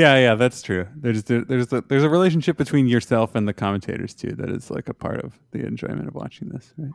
[0.00, 0.34] yeah, yeah.
[0.34, 0.86] That's true.
[0.96, 4.88] There's there's a, there's a relationship between yourself and the commentators too that is like
[4.88, 6.72] a part of the enjoyment of watching this.
[6.76, 6.92] Right?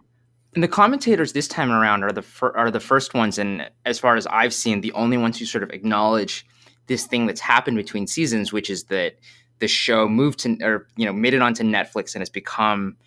[0.56, 4.00] And the commentators this time around are the fir- are the first ones, and as
[4.00, 6.46] far as I've seen, the only ones who sort of acknowledge
[6.88, 9.16] this thing that's happened between seasons, which is that
[9.60, 12.98] the show moved to or you know made it onto Netflix and has become.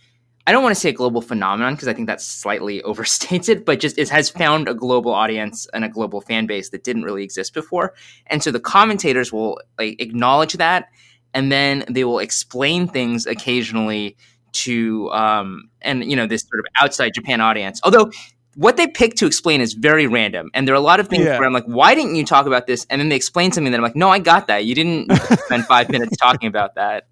[0.48, 3.80] I don't want to say a global phenomenon because I think that's slightly overstated, but
[3.80, 7.22] just it has found a global audience and a global fan base that didn't really
[7.22, 7.92] exist before.
[8.28, 10.88] And so the commentators will like acknowledge that,
[11.34, 14.16] and then they will explain things occasionally
[14.50, 17.78] to um and you know this sort of outside Japan audience.
[17.84, 18.10] Although
[18.54, 21.26] what they pick to explain is very random, and there are a lot of things
[21.26, 21.38] Yeah.
[21.38, 22.86] where I'm like, why didn't you talk about this?
[22.88, 24.64] And then they explain something that I'm like, no, I got that.
[24.64, 25.12] You didn't
[25.44, 27.06] spend five minutes talking about that.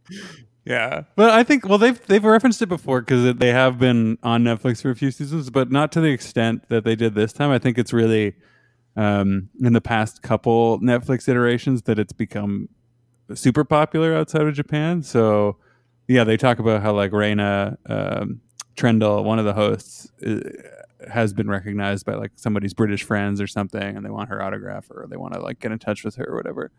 [0.66, 4.42] Yeah, but I think well they've they've referenced it before because they have been on
[4.42, 7.52] Netflix for a few seasons, but not to the extent that they did this time.
[7.52, 8.35] I think it's really
[8.96, 12.68] um, in the past couple Netflix iterations that it's become
[13.33, 15.05] super popular outside of Japan.
[15.05, 15.57] So
[16.09, 18.40] yeah, they talk about how like Reina um,
[18.74, 20.40] Triendl, one of the hosts, uh,
[21.09, 24.90] has been recognized by like somebody's British friends or something, and they want her autograph
[24.90, 26.72] or they want to like get in touch with her or whatever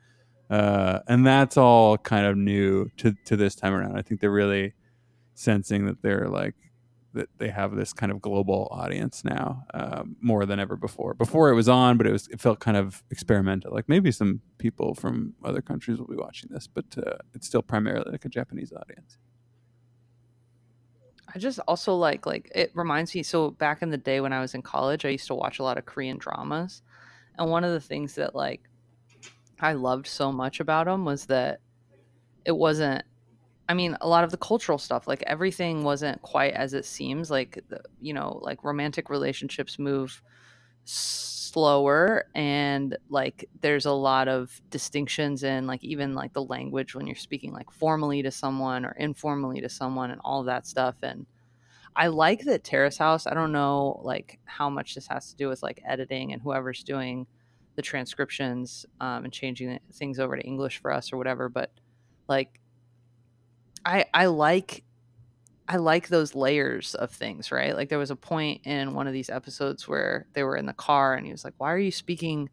[0.50, 3.98] uh, and that's all kind of new to to this time around.
[3.98, 4.74] I think they're really
[5.34, 6.56] sensing that they're like
[7.14, 11.14] that they have this kind of global audience now um, more than ever before.
[11.14, 13.74] Before it was on, but it was it felt kind of experimental.
[13.74, 17.62] Like maybe some people from other countries will be watching this, but uh, it's still
[17.62, 19.18] primarily like a Japanese audience.
[21.34, 24.40] I just also like like it reminds me so back in the day when I
[24.40, 26.82] was in college, I used to watch a lot of Korean dramas.
[27.38, 28.62] And one of the things that like
[29.60, 31.60] I loved so much about them was that
[32.46, 33.04] it wasn't
[33.70, 37.30] I mean, a lot of the cultural stuff, like everything wasn't quite as it seems.
[37.30, 40.22] Like, the, you know, like romantic relationships move
[40.86, 47.08] slower, and like there's a lot of distinctions in like even like the language when
[47.08, 50.96] you're speaking like formally to someone or informally to someone, and all that stuff.
[51.04, 51.26] And
[51.94, 53.28] I like that Terrace House.
[53.28, 56.84] I don't know like how much this has to do with like editing and whoever's
[56.84, 57.28] doing
[57.78, 61.74] the transcriptions um, and changing things over to English for us or whatever, but
[62.30, 62.62] like
[63.86, 64.84] I I like
[65.68, 67.76] I like those layers of things, right?
[67.76, 70.74] Like there was a point in one of these episodes where they were in the
[70.74, 72.50] car and he was like, "Why are you speaking?"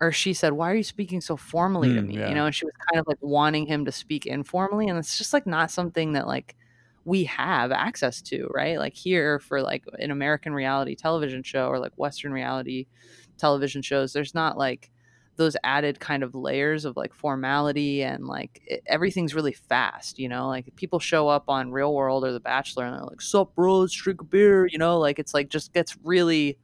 [0.00, 2.28] Or she said, "Why are you speaking so formally to Hmm, me?" yeah.
[2.28, 5.16] You know, and she was kind of like wanting him to speak informally, and it's
[5.18, 6.56] just like not something that like
[7.04, 8.78] we have access to, right?
[8.78, 12.86] Like here for like an American reality television show or like Western reality
[13.38, 14.90] television shows, there's not like
[15.36, 20.28] those added kind of layers of like formality and like it, everything's really fast, you
[20.28, 20.48] know.
[20.48, 23.80] Like people show up on Real World or The Bachelor and they're like, "Sup, bro?
[23.80, 24.98] Let's drink a beer," you know.
[24.98, 26.58] Like it's like just gets really.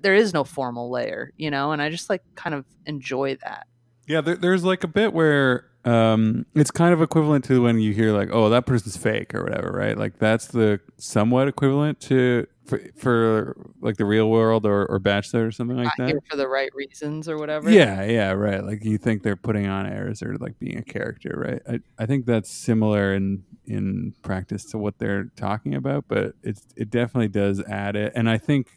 [0.00, 3.66] There is no formal layer, you know, and I just like kind of enjoy that.
[4.06, 7.92] Yeah, there, there's like a bit where um, it's kind of equivalent to when you
[7.92, 9.98] hear like, "Oh, that person's fake" or whatever, right?
[9.98, 15.46] Like that's the somewhat equivalent to for, for like the real world or, or Bachelor
[15.46, 16.14] or something like that.
[16.30, 17.70] for the right reasons or whatever.
[17.70, 18.62] Yeah, yeah, right.
[18.62, 21.62] Like you think they're putting on airs or like being a character, right?
[21.66, 26.66] I, I think that's similar in in practice to what they're talking about, but it's
[26.76, 28.12] it definitely does add it.
[28.14, 28.68] And I think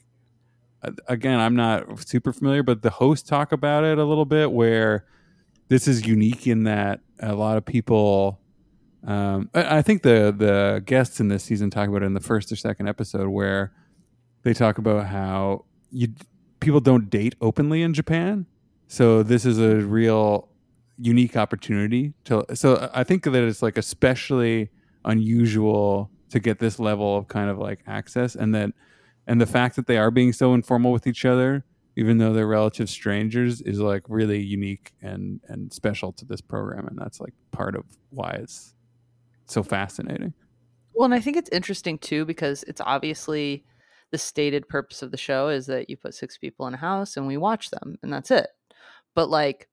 [1.07, 5.05] again, I'm not super familiar, but the hosts talk about it a little bit where
[5.67, 8.41] this is unique in that a lot of people
[9.05, 12.19] um, I, I think the the guests in this season talk about it in the
[12.19, 13.73] first or second episode where
[14.43, 16.09] they talk about how you
[16.59, 18.45] people don't date openly in Japan.
[18.87, 20.49] So this is a real
[20.97, 24.69] unique opportunity to so I think that it's like especially
[25.03, 28.69] unusual to get this level of kind of like access and that
[29.25, 32.47] and the fact that they are being so informal with each other even though they're
[32.47, 37.33] relative strangers is like really unique and and special to this program and that's like
[37.49, 38.75] part of why it's
[39.47, 40.33] so fascinating
[40.93, 43.65] Well, and I think it's interesting too because it's obviously
[44.11, 47.17] the stated purpose of the show is that you put six people in a house
[47.17, 48.49] and we watch them and that's it.
[49.15, 49.69] But like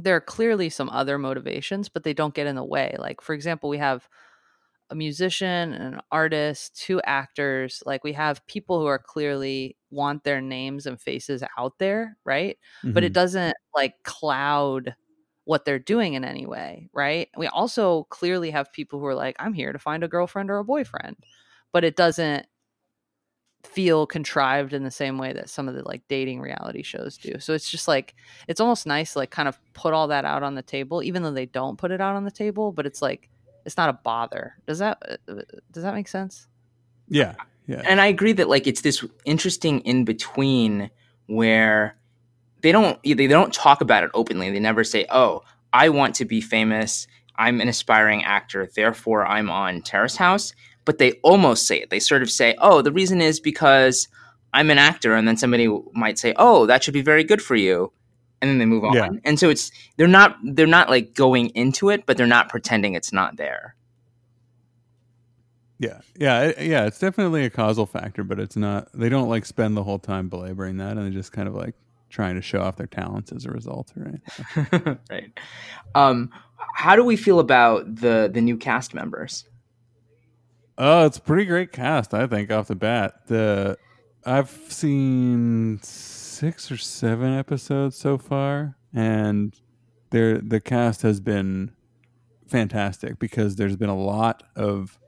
[0.00, 2.96] there are clearly some other motivations, but they don't get in the way.
[2.98, 4.08] Like for example, we have
[4.90, 7.82] a musician, and an artist, two actors.
[7.86, 12.58] Like we have people who are clearly want their names and faces out there, right?
[12.92, 13.14] But it Mhm.
[13.14, 14.94] doesn't like cloud
[15.44, 17.28] what they're doing in any way, right?
[17.36, 20.58] We also clearly have people who are like, I'm here to find a girlfriend or
[20.58, 21.16] a boyfriend,
[21.72, 22.46] but it doesn't
[23.66, 27.38] feel contrived in the same way that some of the like dating reality shows do.
[27.40, 28.14] So it's just like
[28.46, 31.22] it's almost nice to like kind of put all that out on the table, even
[31.22, 33.28] though they don't put it out on the table, but it's like
[33.64, 34.54] it's not a bother.
[34.66, 34.98] Does that
[35.28, 36.46] uh, does that make sense?
[37.08, 37.34] yeah
[37.66, 40.90] yeah and I agree that like it's this interesting in between
[41.26, 41.96] where
[42.62, 44.50] they don't they don't talk about it openly.
[44.50, 47.06] They never say, "Oh, I want to be famous.
[47.36, 51.90] I'm an aspiring actor, therefore I'm on Terrace House." But they almost say it.
[51.90, 54.08] They sort of say, "Oh, the reason is because
[54.52, 57.56] I'm an actor," and then somebody might say, "Oh, that should be very good for
[57.56, 57.92] you,"
[58.40, 58.94] and then they move on.
[58.94, 59.08] Yeah.
[59.24, 62.94] And so it's they're not they're not like going into it, but they're not pretending
[62.94, 63.74] it's not there.
[65.78, 66.86] Yeah, yeah, yeah.
[66.86, 68.88] It's definitely a causal factor, but it's not.
[68.94, 71.74] They don't like spend the whole time belaboring that, and they just kind of like
[72.10, 74.98] trying to show off their talents as a result, right?
[75.10, 75.38] right.
[75.94, 76.30] Um,
[76.74, 79.48] how do we feel about the the new cast members?
[80.76, 83.26] Oh, it's a pretty great cast, I think, off the bat.
[83.26, 83.78] The
[84.26, 89.54] I've seen six or seven episodes so far, and
[90.10, 91.72] there the cast has been
[92.48, 94.98] fantastic because there's been a lot of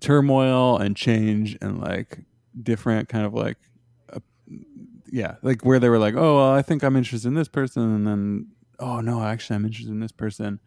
[0.00, 2.20] turmoil and change and like
[2.62, 3.58] different kind of like
[4.12, 4.20] uh,
[5.10, 7.82] yeah like where they were like oh well, i think i'm interested in this person
[7.82, 8.46] and then
[8.78, 10.60] oh no actually i'm interested in this person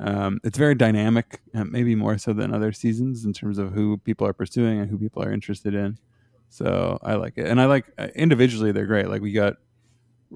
[0.00, 3.98] um, it's very dynamic uh, maybe more so than other seasons in terms of who
[3.98, 5.98] people are pursuing and who people are interested in.
[6.50, 7.46] So i like it.
[7.46, 9.08] And i like uh, individually they're great.
[9.08, 9.54] Like we got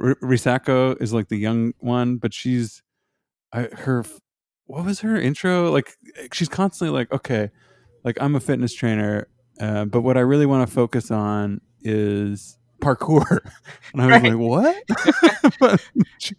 [0.01, 2.83] R- risako is like the young one but she's
[3.53, 4.05] I, her
[4.66, 5.70] what was her intro?
[5.70, 5.96] Like
[6.33, 7.51] she's constantly like okay
[8.05, 9.29] like i'm a fitness trainer
[9.61, 13.38] uh, but what i really want to focus on is parkour.
[13.95, 14.33] And i was Right.
[14.33, 15.53] like what?
[15.61, 15.81] But
[16.18, 16.35] she,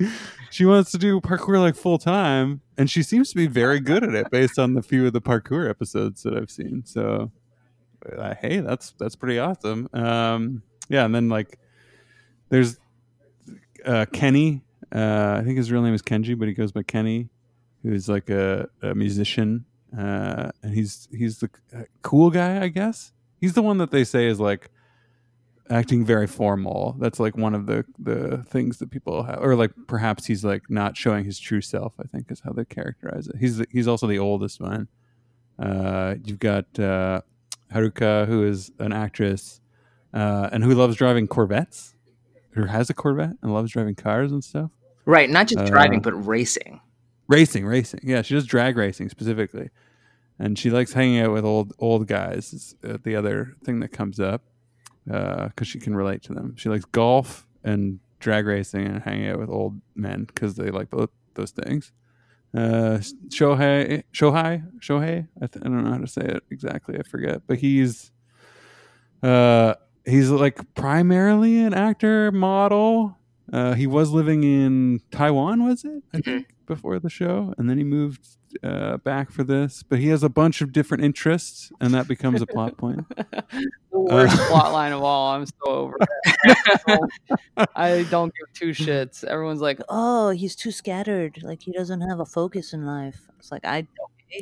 [0.51, 4.03] she wants to do parkour like full time and she seems to be very good
[4.03, 6.83] at it based on the few of the parkour episodes that i've seen.
[6.85, 7.31] So
[8.17, 9.87] uh, hey that's that's pretty awesome.
[9.93, 11.57] Um yeah and then like
[12.49, 12.77] there's
[13.85, 14.61] uh kenny
[14.93, 17.29] uh i think his real name is kenji but he goes by kenny
[17.83, 19.65] who's like a, a musician
[19.97, 23.11] uh and he's he's the uh, cool guy i guess.
[23.39, 24.69] He's the one that they say is like
[25.73, 26.95] acting very formal.
[26.99, 30.69] That's like one of the the things that people have or like perhaps he's like
[30.69, 33.35] not showing his true self i think is how they characterize it.
[33.39, 34.87] He's the, he's also the oldest one.
[35.59, 37.21] Uh you've got uh
[37.73, 39.61] haruka who is an actress
[40.13, 41.95] uh and who loves driving corvettes
[42.51, 44.69] who has a corvette and loves driving cars and stuff.
[45.05, 46.79] Right, not just driving, Uh, but racing.
[47.27, 48.01] racing racing.
[48.03, 49.69] Yeah she does drag racing specifically.
[50.39, 53.89] And she likes hanging out with old old guys is uh, the other thing that
[53.89, 54.43] comes up
[55.05, 56.55] because she can relate to them.
[56.57, 60.89] She likes golf and drag racing and hanging out with old men because they like
[60.89, 61.91] both those things.
[62.55, 62.99] Uh
[63.29, 65.27] shohei shohei shohei?
[65.41, 66.97] I, th- I don't know how to say it exactly.
[66.99, 67.41] I forget.
[67.47, 68.11] But he's
[69.23, 69.73] uh
[70.05, 73.17] he's like primarily an actor model
[73.51, 76.23] uh he was living in taiwan was it i Mhm.
[76.23, 78.25] think before the show and then he moved
[78.63, 82.41] uh back for this but he has a bunch of different interests and that becomes
[82.41, 83.01] a plot point
[83.91, 85.33] the worst Uh, plot line of all.
[85.33, 86.99] I'm so over it.
[87.75, 89.23] I don't give two shits.
[89.23, 91.39] Everyone's like, "Oh, he's too scattered.
[91.43, 93.87] Like he doesn't have a focus in life." It's like, I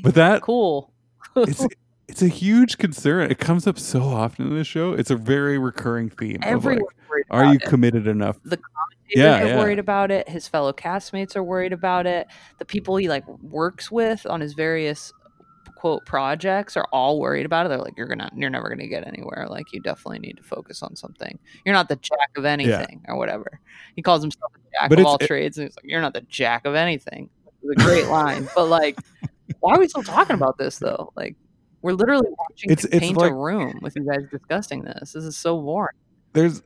[0.04, 0.93] but that cool.
[1.36, 1.66] it's
[2.12, 3.32] it's a huge concern.
[3.32, 4.93] It comes up so often in the show.
[4.93, 6.36] It's a very recurring theme.
[6.38, 7.62] of, like, Everyone's worried are you it.
[7.64, 8.38] committed enough?
[8.43, 9.57] the commentators Yeah, are yeah.
[9.57, 10.28] worried about it.
[10.30, 12.28] His fellow castmates are worried about it.
[12.59, 15.12] The people he like works with on his various
[15.76, 17.70] quote projects are all worried about it.
[17.70, 19.47] They're like, "You're gonna, you're never gonna get anywhere.
[19.49, 21.39] Like, you definitely need to focus on something.
[21.66, 23.59] You're not the jack of anything, or whatever."
[23.95, 26.14] He calls himself a jack But of all it- trades, and he's like, "You're not
[26.14, 27.30] the jack of anything."
[27.64, 28.97] It's a great line, but like,
[29.59, 31.12] why are we still talking about this though?
[31.16, 31.36] Like,
[31.82, 35.13] we're literally watching It's- it's paint like- a room with you guys discussing this.
[35.13, 35.95] This is so boring.
[36.34, 36.61] there's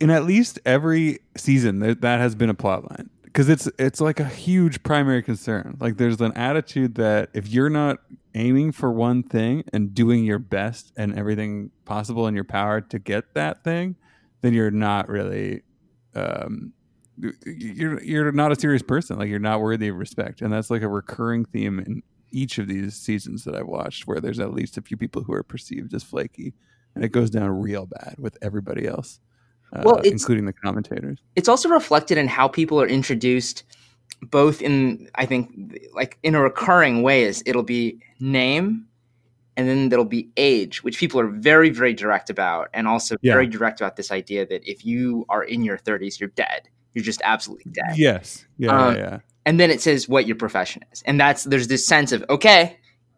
[0.00, 4.00] in at least every season that that has been a plot line because it's it's
[4.00, 7.98] like a huge primary concern like there's an attitude that if you're not
[8.34, 12.98] aiming for one thing and doing your best and everything possible in your power to
[12.98, 13.96] get that thing
[14.42, 15.62] then you're not really
[16.14, 16.72] um
[17.44, 20.82] you're you're not a serious person like you're not worthy of respect and that's like
[20.82, 24.76] a recurring theme in each of these seasons that I've watched where there's at least
[24.76, 26.54] a few people who are perceived as flaky
[26.94, 29.20] and it goes down real bad with everybody else,
[29.72, 31.18] uh, Well, including the commentators.
[31.36, 33.64] it's also reflected in how people are introduced
[34.22, 38.84] both in i think like in a recurring way is it'll be name
[39.56, 43.34] and then there'll be age which people are very very direct about and also Yeah.
[43.34, 47.04] very direct about this idea that if you are in your 30s you're dead you're
[47.04, 49.18] just absolutely dead Yes, yeah, Um, yeah, yeah.
[49.48, 52.76] And then it says what your profession is and that's there's this sense of okay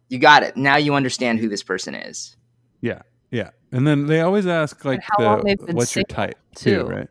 [0.08, 2.36] you got it now you understand who this person is
[2.80, 6.04] Yeah, yeah and then they always ask like, how long the, they've been "What's your
[6.04, 6.88] type?" Too, too.
[6.88, 7.08] right?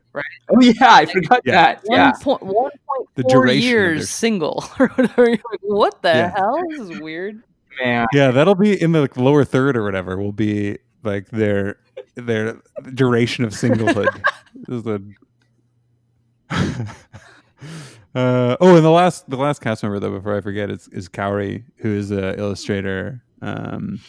[0.50, 1.54] oh yeah i forgot Yeah.
[1.54, 5.26] that One yeah point one point The four duration of years their- single or whatever.
[5.30, 6.32] You're like, what the Yeah.
[6.36, 6.58] hell?
[6.70, 7.42] This is weird.
[7.84, 10.18] man Yeah, that'll be in the like, lower third or whatever.
[10.18, 11.78] Will be like their
[12.16, 12.58] their
[12.94, 14.14] duration of singlehood.
[18.14, 20.42] This is a- uh, oh, and the last the last cast member though, before I
[20.42, 23.24] forget, is is Kaori, who is an illustrator.
[23.42, 24.00] Um,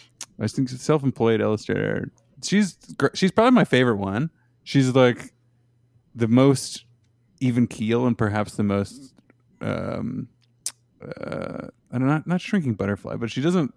[0.41, 2.11] I think self employed illustrator.
[2.43, 2.79] She's
[3.15, 4.31] she's probably my favorite one.
[4.65, 5.33] She's like
[6.15, 6.85] the most
[7.41, 9.15] even keel and perhaps the most
[9.63, 10.29] um
[11.03, 13.75] uh I'm not not shrinking butterfly, but she doesn't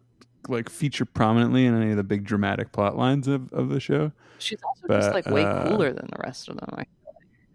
[0.48, 4.12] like feature prominently in any of the big dramatic plot lines of, of the show.
[4.40, 6.70] She's also just like way uh, cooler than the rest of them.
[6.78, 6.90] Like,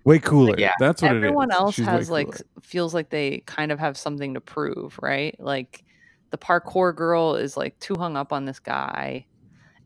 [0.09, 0.55] Way cooler.
[0.59, 0.73] Yeah.
[0.81, 1.25] That's what it is.
[1.25, 1.61] everyone it is.
[1.61, 2.29] else She's has like
[2.63, 5.35] feels like they kind of have something to prove, right?
[5.39, 5.85] Like
[6.31, 9.27] the parkour girl is like too hung up on this guy.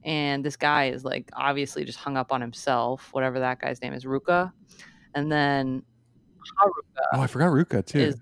[0.05, 3.93] And this guy is like obviously just hung up on himself, whatever that guy's name
[3.93, 4.53] is, Ruka.
[5.15, 5.83] And then
[6.63, 7.99] oh, Haruka Oh, I forgot Ruka too.
[8.01, 8.17] is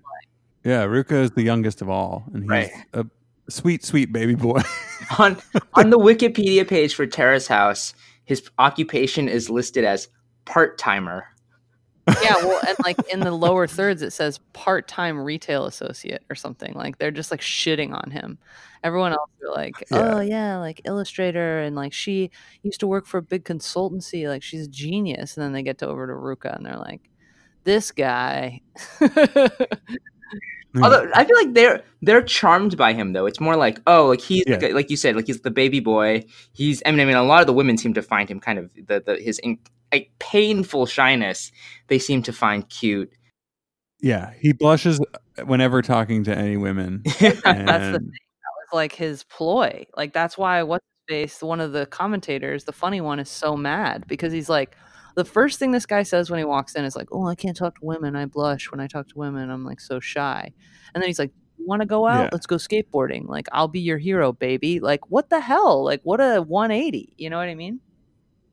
[0.63, 2.71] yeah, Ruka is the youngest of all, and he's Right.
[2.93, 3.05] a
[3.49, 4.61] sweet, sweet baby boy.
[5.19, 5.37] on
[5.73, 7.93] on the Wikipedia page for Terrace House,
[8.25, 10.07] his occupation is listed as
[10.45, 11.25] part timer.
[12.21, 16.73] Yeah, well, and like in the lower thirds, it says part-time retail associate or something.
[16.73, 18.37] Like they're just like shitting on him.
[18.83, 20.15] Everyone else are like, Yeah.
[20.15, 22.31] oh yeah, like illustrator, and like she
[22.63, 24.27] used to work for a big consultancy.
[24.27, 25.37] Like she's a genius.
[25.37, 27.01] And then they get to over to Ruka, and they're like,
[27.63, 28.61] this guy.
[30.73, 30.83] Hmm.
[30.83, 33.25] Although I feel like they're they're charmed by him though.
[33.25, 34.57] It's more like oh, like he's Yeah.
[34.57, 36.23] like, like you said, like he's the baby boy.
[36.53, 38.57] He's I mean I mean a lot of the women seem to find him kind
[38.59, 39.59] of the, the his in,
[39.91, 41.51] like painful shyness.
[41.87, 43.11] They seem to find cute.
[43.99, 44.99] yeah, he blushes
[45.45, 47.01] whenever talking to any women.
[47.19, 48.11] That's the thing.
[48.41, 49.85] That was like his ploy.
[49.97, 53.57] Like that's why what's his face, one of the commentators, the funny one, is so
[53.57, 54.77] mad because he's like,
[55.15, 57.55] the first thing this guy says when he walks in is like, "Oh, I can't
[57.57, 58.15] talk to women.
[58.15, 59.49] I blush when I talk to women.
[59.49, 60.51] I'm like so shy."
[60.93, 62.23] And then he's like, want to go out?
[62.23, 62.29] Yeah.
[62.31, 63.27] Let's go skateboarding.
[63.27, 65.83] Like I'll be your hero, baby." Like what the hell?
[65.83, 67.13] Like what a 180.
[67.17, 67.79] You know what I mean?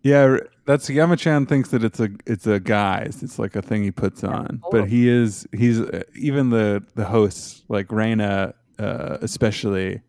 [0.02, 3.22] Yeah, that's Yamachan thinks that it's a it's a guise.
[3.22, 4.62] It's like a thing he puts on.
[4.70, 10.00] But he is he's uh, even the the hosts like Reina uh, especially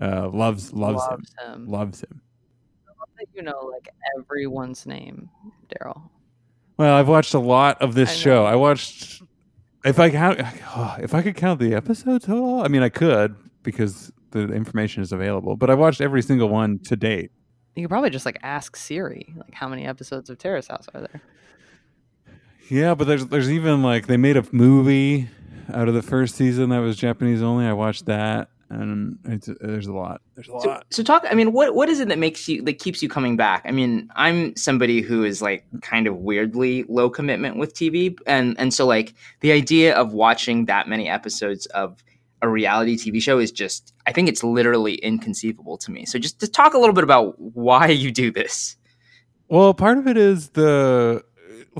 [0.00, 1.66] uh, loves loves, him him.
[1.66, 2.20] loves him.
[3.18, 5.28] That you know like everyone's name,
[5.68, 6.10] Darrell.
[6.76, 8.44] Well, I've watched a lot of this I show.
[8.44, 9.22] I watched
[9.84, 10.38] if I count
[11.02, 12.62] if I could count the episodes total.
[12.62, 15.56] I mean, I could because the information is available.
[15.56, 17.30] But I watched every single one to date.
[17.74, 21.00] You could probably just like ask Siri, like how many episodes of Terrace House are
[21.00, 21.22] there?
[22.68, 25.28] Yeah, but there's there's even like they made a movie
[25.72, 27.66] out of the first season that was Japanese only.
[27.66, 30.20] I watched that, and it's, there's a lot.
[30.34, 30.86] There's a So, lot.
[30.90, 31.24] so talk.
[31.30, 33.62] I mean, what what is it that makes you that keeps you coming back?
[33.64, 38.58] I mean, I'm somebody who is like kind of weirdly low commitment with TV, and
[38.58, 42.02] and so like the idea of watching that many episodes of
[42.40, 46.04] a reality TV show is just I think it's literally inconceivable to me.
[46.04, 48.76] So just to talk a little bit about why you do this.
[49.48, 51.24] Well, part of it is the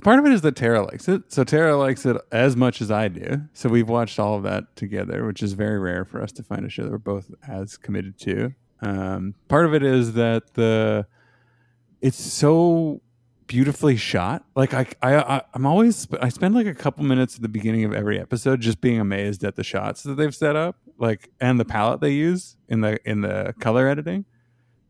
[0.03, 1.33] part of it is that Tara likes it.
[1.33, 3.43] So Tara likes it as much as I do.
[3.53, 6.65] So we've watched all of that together, which is very rare for us to find
[6.65, 8.55] a show that we're both as committed to.
[8.81, 11.07] Um, part of it is that the
[12.01, 13.01] it's so
[13.49, 14.45] beautifully shot.
[14.55, 17.85] Like I, I, I I'm always I spend like a couple minutes at the beginning
[17.85, 21.59] of every episode just being amazed at the shots that they've set up, like and
[21.59, 24.25] the palette they use in the in the color editing.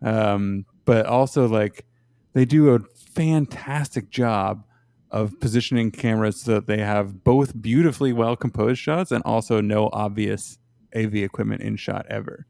[0.03, 1.87] Um, but also like
[2.35, 4.65] they do a fantastic job
[5.11, 9.89] of positioning cameras so that they have both beautifully well composed shots and also no
[9.93, 10.59] obvious
[10.95, 12.47] AV equipment in shot ever.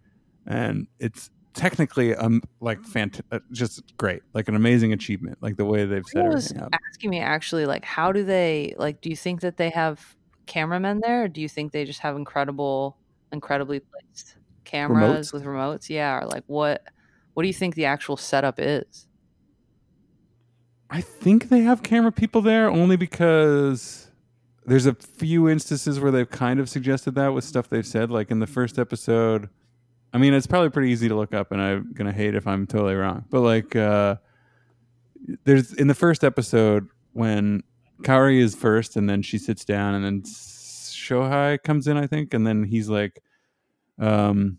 [0.46, 5.64] And it's technically um like fant- uh, just great, like an amazing achievement, like the
[5.64, 6.74] way they've set Someone was everything up.
[6.90, 9.00] asking me actually, like, how do they like?
[9.00, 10.14] Do you think that they have
[10.46, 11.24] cameramen there?
[11.24, 12.96] Or do you think they just have incredible,
[13.32, 15.32] incredibly placed cameras Remotes?
[15.32, 15.88] with remotes?
[15.90, 16.82] Yeah, or like what?
[17.34, 19.07] What do you think the actual setup is?
[20.90, 24.08] I think they have camera people there only because
[24.64, 28.10] there's a few instances where they've kind of suggested that with stuff they've said.
[28.10, 29.48] Like in the first episode,
[30.12, 32.66] I mean, it's probably pretty easy to look up, and I'm gonna hate if I'm
[32.66, 33.24] totally wrong.
[33.30, 34.16] But like, uh,
[35.44, 37.62] there's in the first episode when
[38.02, 42.32] Kaori is first, and then she sits down, and then Shohei comes in, I think,
[42.32, 43.22] and then he's like,
[43.98, 44.58] um,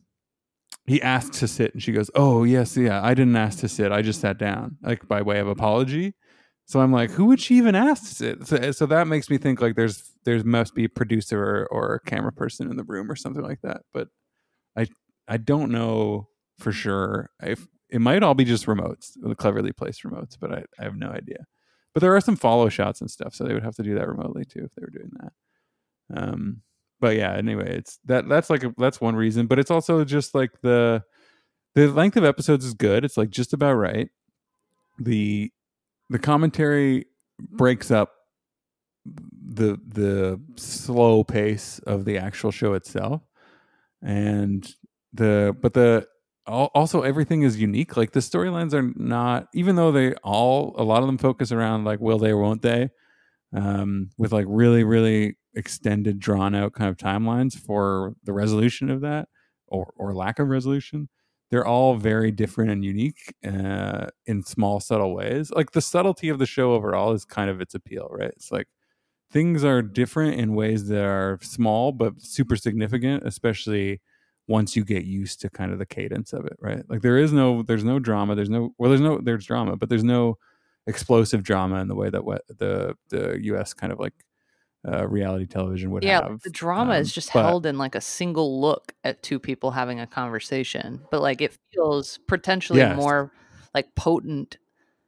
[0.90, 3.92] he asks to sit, and she goes, "Oh yes, yeah, I didn't ask to sit.
[3.92, 6.16] I just sat down, like by way of apology."
[6.66, 8.48] So I'm like, who would she even ask to sit?
[8.48, 11.96] So, so that makes me think like there's there's must be a producer or, or
[11.96, 13.82] a camera person in the room or something like that.
[13.94, 14.08] But
[14.76, 14.88] I
[15.28, 16.28] I don't know
[16.58, 17.30] for sure.
[17.44, 21.10] If it might all be just remotes, cleverly placed remotes, but I, I have no
[21.10, 21.46] idea.
[21.94, 24.08] But there are some follow shots and stuff, so they would have to do that
[24.08, 25.34] remotely too if they were doing that.
[26.18, 26.62] Um,
[27.00, 30.36] but yeah, anyway, it's that that's like a, that's one reason, but it's also just
[30.36, 31.04] like the
[31.76, 33.06] the length of episodes is good.
[33.06, 34.10] It's like just about right.
[35.00, 35.52] The
[36.10, 37.06] the commentary
[37.40, 38.14] breaks up
[39.06, 43.22] the the slow pace of the actual show itself
[44.02, 44.76] and
[45.14, 46.06] the but the
[46.46, 51.02] also everything is unique like the storylines are not even though they all a lot
[51.02, 52.90] of them focus around like will they or won't they
[53.56, 59.02] um with like really really extended drawn out kind of timelines for the resolution of
[59.02, 59.30] that
[59.68, 61.10] or or lack of resolution
[61.50, 65.52] they're all very different and unique uh, in small subtle ways.
[65.52, 68.32] Like the subtlety of the show overall is kind of its appeal right?
[68.36, 68.68] It's like
[69.32, 74.02] things are different in ways that are small but super significant especially
[74.48, 76.84] once you get used to kind of the cadence of it right?
[76.90, 79.90] Like there is no there's no drama there's no well there's no there's drama but
[79.90, 80.38] there's no
[80.88, 84.14] explosive drama in the way that what the the us kind of like
[84.88, 87.96] uh, reality television would yeah, have the drama Um, is just but- held in like
[87.96, 92.96] a single look at two people having a conversation, but like it feels potentially Yes.
[92.96, 93.32] more
[93.74, 94.58] like potent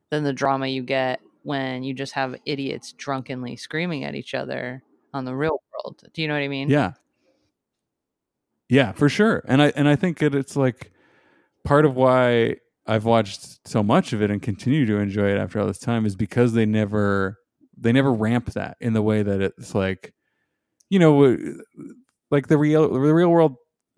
[0.09, 4.83] than the drama you get when you just have idiots drunkenly screaming at each other
[5.13, 6.03] on the real world.
[6.13, 6.69] Do you know what I mean?
[6.69, 6.93] Yeah.
[8.69, 9.43] Yeah, for sure.
[9.47, 10.91] And I and I think that it's like
[11.65, 12.57] part of why
[12.87, 16.05] I've watched so much of it and continue to enjoy it after all this time
[16.05, 17.37] is because they never
[17.81, 20.13] they never ramp that in the way that it's like
[20.89, 21.55] you know
[22.29, 23.55] like the real the real world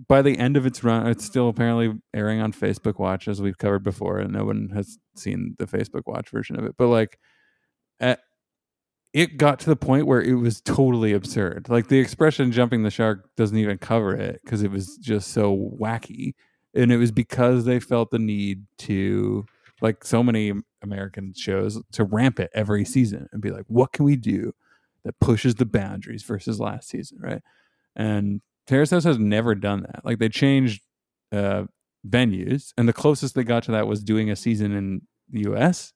[0.08, 3.58] by the end of its run it's still apparently airing on Facebook Watch as we've
[3.58, 7.20] covered before and no one has seen the Facebook Watch version of it but like
[8.00, 8.20] at,
[9.14, 11.70] it got to the point where it was totally absurd.
[11.70, 15.56] Like the expression jumping the shark doesn't even cover it because it was just so
[15.80, 16.34] wacky.
[16.74, 19.46] And it was because they felt the need to,
[19.82, 24.06] like so many American shows, to ramp it every season and be like, what can
[24.06, 24.54] we do
[25.04, 27.42] that pushes the boundaries versus last season, right?
[27.96, 30.06] And Terrace House has never done that.
[30.06, 30.82] Like they changed
[31.32, 31.64] uh,
[32.08, 35.94] venues, and the closest they got to that was doing a season in the US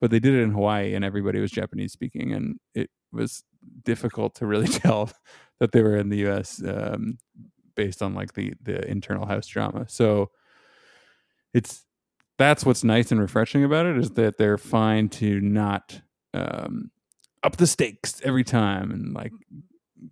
[0.00, 3.42] but they did it in Hawaii and everybody was Japanese speaking and it was
[3.84, 5.10] difficult to really tell
[5.60, 7.18] that they were in the US um,
[7.74, 9.86] based on like the the internal house drama.
[9.88, 10.30] So
[11.54, 11.85] it's
[12.38, 16.00] that's what's nice and refreshing about it is that they're fine to not
[16.34, 16.90] um,
[17.42, 19.32] up the stakes every time and like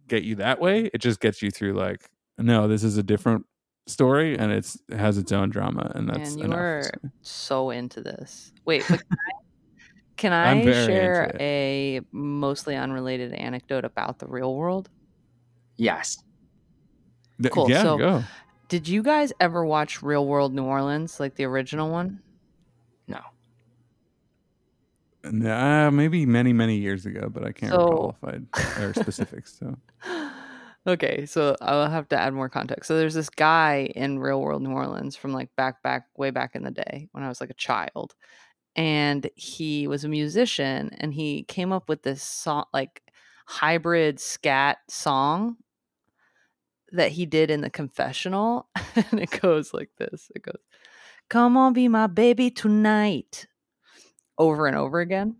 [0.09, 0.91] get you that way.
[0.95, 3.45] It just gets you through like no, this is a different
[3.87, 6.59] story and it's it has its own drama and that's Man, you enough.
[6.59, 8.53] are So- so into this.
[8.64, 9.03] Wait, but
[10.16, 14.89] can I, can I'm I very share a mostly unrelated anecdote about the real world?
[15.77, 16.16] Yes.
[17.43, 18.25] Th- Cool, Yeah, so- go.
[18.75, 22.18] Did you guys ever watch Real World New Orleans, like the original one?
[23.07, 23.20] No.
[25.22, 28.93] Nah, uh, maybe many, many years ago, but I can't So- recall if I or
[29.01, 29.57] specifics.
[29.61, 29.77] So
[30.89, 32.89] okay, so I'll have to add more context.
[32.89, 36.57] So there's this guy in Real World New Orleans from like back back way back
[36.57, 38.16] in the day when I was like a child.
[38.75, 43.03] And he was a musician and he came up with this song like
[43.47, 45.59] hybrid scat song
[46.95, 50.30] that he did in the confessional and it goes like this.
[50.34, 50.59] It goes
[51.30, 53.47] come on, be my baby tonight,
[54.38, 55.36] over and over again.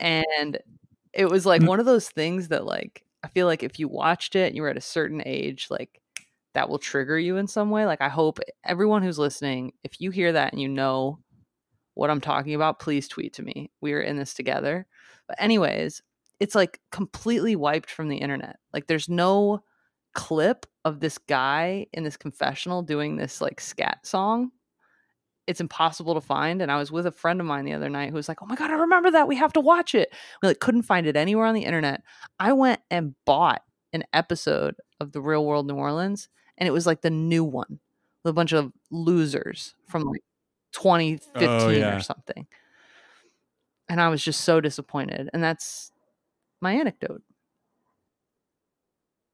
[0.00, 0.58] And
[1.12, 1.66] it was like Mm.
[1.66, 4.62] one of those things that, like, I feel like if you watched it and you
[4.62, 6.00] were at a certain age, like,
[6.54, 7.86] that will trigger you in some way.
[7.86, 11.20] Like, I hope everyone who's listening, if you hear that and you know
[11.94, 13.70] what I'm talking about, please tweet to me.
[13.80, 14.86] We are in this together.
[15.26, 16.02] But, anyways,
[16.40, 18.58] it's like completely wiped from the internet.
[18.72, 19.64] Like, there's no
[20.14, 24.50] clip of this guy in this confessional doing this like scat song.
[25.46, 26.60] It's impossible to find.
[26.60, 28.46] And I was with a friend of mine the other night who was like, Oh
[28.46, 29.28] my God, I remember that.
[29.28, 30.12] We have to watch it.
[30.42, 32.02] We like couldn't find it anywhere on the internet.
[32.38, 36.28] I went and bought an episode of The Real World New Orleans,
[36.58, 37.78] and it was like the new one
[38.24, 40.22] with a bunch of losers from like
[40.72, 41.96] 2015 Oh, yeah.
[41.96, 42.46] or something.
[43.88, 45.30] And I was just so disappointed.
[45.32, 45.92] And that's
[46.60, 47.22] my anecdote.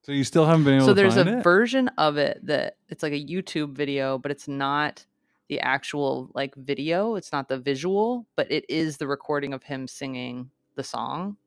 [0.05, 1.43] So you still haven't been able So to there's a it?
[1.43, 5.05] version of it that it's like a YouTube video, but it's not
[5.49, 7.15] the actual like video.
[7.17, 11.39] It's not the visual, but it is the recording of him singing the song,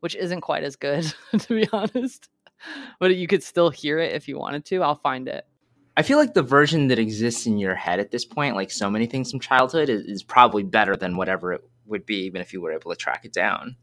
[0.00, 2.28] which isn't quite as good to be honest.
[3.00, 4.82] But you could still hear it if you wanted to.
[4.82, 5.44] I'll find it.
[5.96, 8.88] I feel like the version that exists in your head at this point, like so
[8.88, 12.52] many things from childhood, is, is probably better than whatever it would be, even if
[12.52, 13.76] you were able to track it down.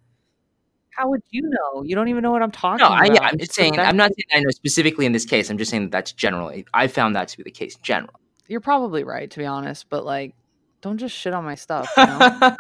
[0.96, 1.84] How would you know?
[1.84, 3.16] You don't even know what I'm talking No, I, about.
[3.16, 3.80] yeah, I'm just saying.
[3.80, 5.50] I'm not saying I know specifically in this case.
[5.50, 6.66] I'm just saying that that's generally.
[6.74, 8.14] I found that to be the case generally.
[8.48, 9.90] You're probably right, to be honest.
[9.90, 10.36] But like,
[10.82, 11.90] don't just shit on my stuff.
[11.98, 12.20] You know?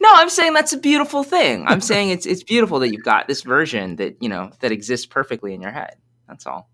[0.00, 1.66] no, I'm saying that's a beautiful thing.
[1.66, 5.06] I'm saying it's it's beautiful that you've got this version that you know that exists
[5.06, 5.96] perfectly in your head.
[6.28, 6.68] That's all.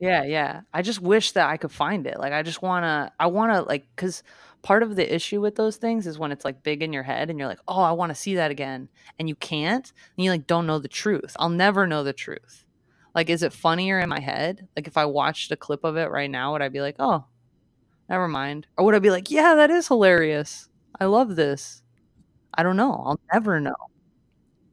[0.00, 0.62] Yeah, yeah.
[0.72, 2.18] I just wish that I could find it.
[2.18, 4.22] Like I just want to I want to like cuz
[4.62, 7.28] part of the issue with those things is when it's like big in your head
[7.30, 8.88] and you're like, "Oh, I want to see that again."
[9.18, 11.36] And you can't, and you like don't know the truth.
[11.38, 12.64] I'll never know the truth.
[13.14, 14.68] Like is it funnier in my head?
[14.76, 17.24] Like if I watched a clip of it right now, would I be like, "Oh,
[18.08, 20.68] never mind." Or would I be like, "Yeah, that is hilarious.
[21.00, 21.82] I love this."
[22.54, 22.92] I don't know.
[23.04, 23.74] I'll never know.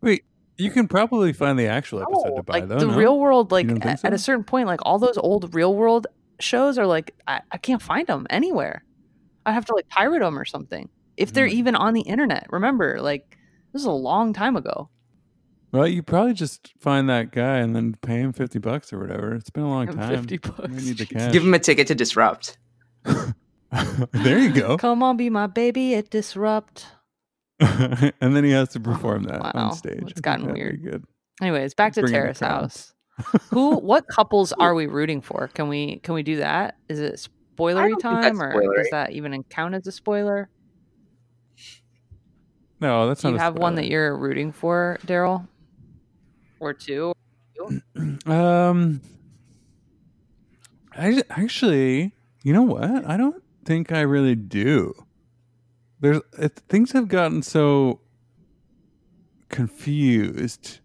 [0.02, 0.26] Wait,
[0.58, 2.80] you can probably find the actual episode No, to buy like though.
[2.80, 2.96] the no?
[2.98, 6.08] real world like at, think at a certain point like all those old real world
[6.40, 8.84] shows are like I, I can't find them anywhere
[9.50, 10.88] i have to like pirate them or something
[11.18, 11.54] if they're Mm.
[11.54, 13.38] even on the internet remember like
[13.74, 14.90] this is a long time ago
[15.72, 19.36] Well, you probably just find that guy and then pay him fifty bucks or whatever.
[19.36, 20.26] It's been a long time.
[20.26, 21.32] 50 You bucks need the cash.
[21.32, 22.58] Give him a ticket to disrupt.
[24.12, 24.78] there you go.
[24.86, 26.88] come on be my baby at disrupt
[27.60, 30.00] and then he has to perform that Wow, on stage.
[30.08, 30.84] it's gotten that'd weird.
[30.84, 31.04] Good.
[31.42, 32.94] anyways back to Bring terrace house
[33.52, 37.28] who what couples are we rooting for can we can we do that is it
[37.60, 40.50] spoilery time that's or does that even count as a spoiler
[42.80, 43.34] No, that's do not.
[43.34, 45.48] you a have one that you're rooting for Darrell
[46.60, 47.14] or two
[48.26, 49.02] Um,
[50.94, 53.06] I actually, you know what?
[53.06, 54.94] I don't think I really do.
[56.00, 58.00] There's it, things have gotten so
[59.50, 60.80] confused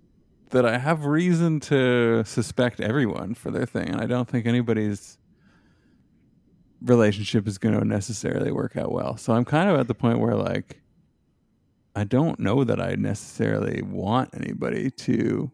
[0.50, 5.18] that I have reason to suspect everyone for their thing, and I don't think anybody's
[6.84, 9.16] relationship is going to necessarily work out well.
[9.16, 10.80] So I'm kind of at the point where like
[11.96, 15.52] I don't know that I necessarily want anybody to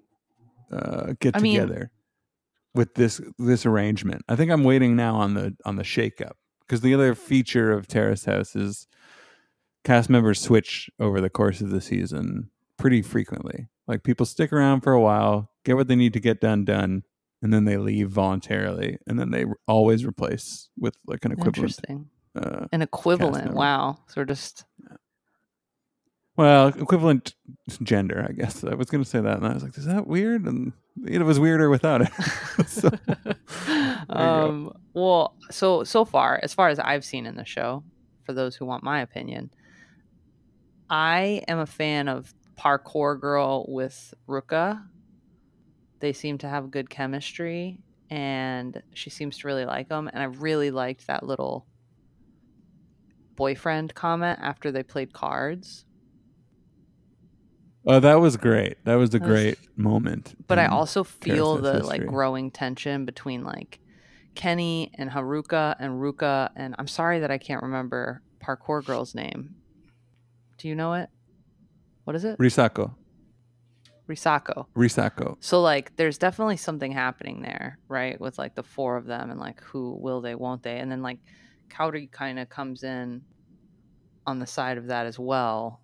[0.72, 1.90] uh, get I mean- together
[2.74, 4.24] with this this arrangement.
[4.28, 7.86] I think I'm waiting now on the on the shakeup because the other feature of
[7.86, 8.86] Terrace House is
[9.84, 13.68] cast members switch over the course of the season pretty frequently.
[13.86, 17.02] Like people stick around for a while, get what they need to get done done,
[17.42, 21.58] and then they leave voluntarily, and then they always replace with like an equivalent.
[21.58, 24.64] interesting Uh, an equivalent wow so just
[26.36, 27.34] well, equivalent
[27.82, 28.64] gender, I guess.
[28.64, 30.72] I was going to say that, and I was like, "Is that weird?" And
[31.04, 32.12] it was weirder without it.
[32.66, 32.88] so,
[34.10, 37.82] um well so so far as far as i've seen in the show
[38.24, 39.50] for those who want my opinion
[40.88, 44.82] i am a fan of parkour girl with ruka
[46.00, 47.78] they seem to have good chemistry
[48.10, 51.66] and she seems to really like him and i really liked that little
[53.36, 55.84] boyfriend comment after they played cards
[57.86, 58.76] oh, that was great.
[58.84, 60.34] That was a That was- great moment.
[60.46, 61.88] but I also feel the history.
[62.00, 63.80] like growing tension between like
[64.34, 69.54] Kenny and Haruka and Ruka and I'm sorry that I can't remember parkour girl's name.
[70.58, 71.08] Do you know it?
[72.04, 72.38] What is it?
[72.38, 72.94] Risako.
[74.10, 74.66] Risako.
[74.74, 75.36] Risako.
[75.40, 78.20] So like there's definitely something happening there, right?
[78.20, 80.78] With like the four of them and like who will they, won't they?
[80.78, 81.18] And then like
[81.70, 83.22] Kaori kind of comes in
[84.26, 85.80] on the side of that as well.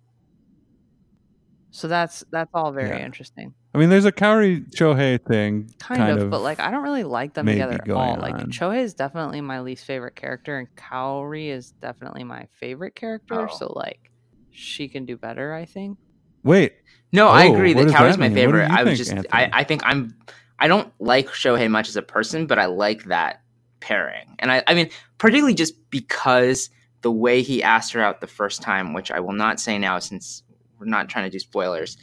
[1.71, 3.05] So that's that's all very Yeah.
[3.05, 3.53] interesting.
[3.73, 7.33] I mean, there's a Kaori Shohei thing, Kind, of, but like I don't really like
[7.35, 8.15] them together at all.
[8.15, 8.35] going Like.
[8.47, 13.47] Shohei is definitely my least favorite character, and Kaori is definitely my favorite character.
[13.47, 13.55] Oh.
[13.55, 14.09] So like,
[14.49, 15.99] she can do better, I think.
[16.43, 16.73] Wait,
[17.11, 18.37] No, I Oh, agree what that does Kaori's that my mean?
[18.47, 18.69] What do favorite.
[18.71, 19.29] you I was think, just Anthony?
[19.31, 20.15] I, I think I'm
[20.59, 23.41] I don't like Shohei much as a person, but I like that
[23.79, 24.35] pairing.
[24.39, 26.69] And I, I mean, particularly just because
[27.03, 29.99] the way he asked her out the first time, which I will not say now
[29.99, 30.41] since
[30.79, 31.95] we're not trying to do spoilers,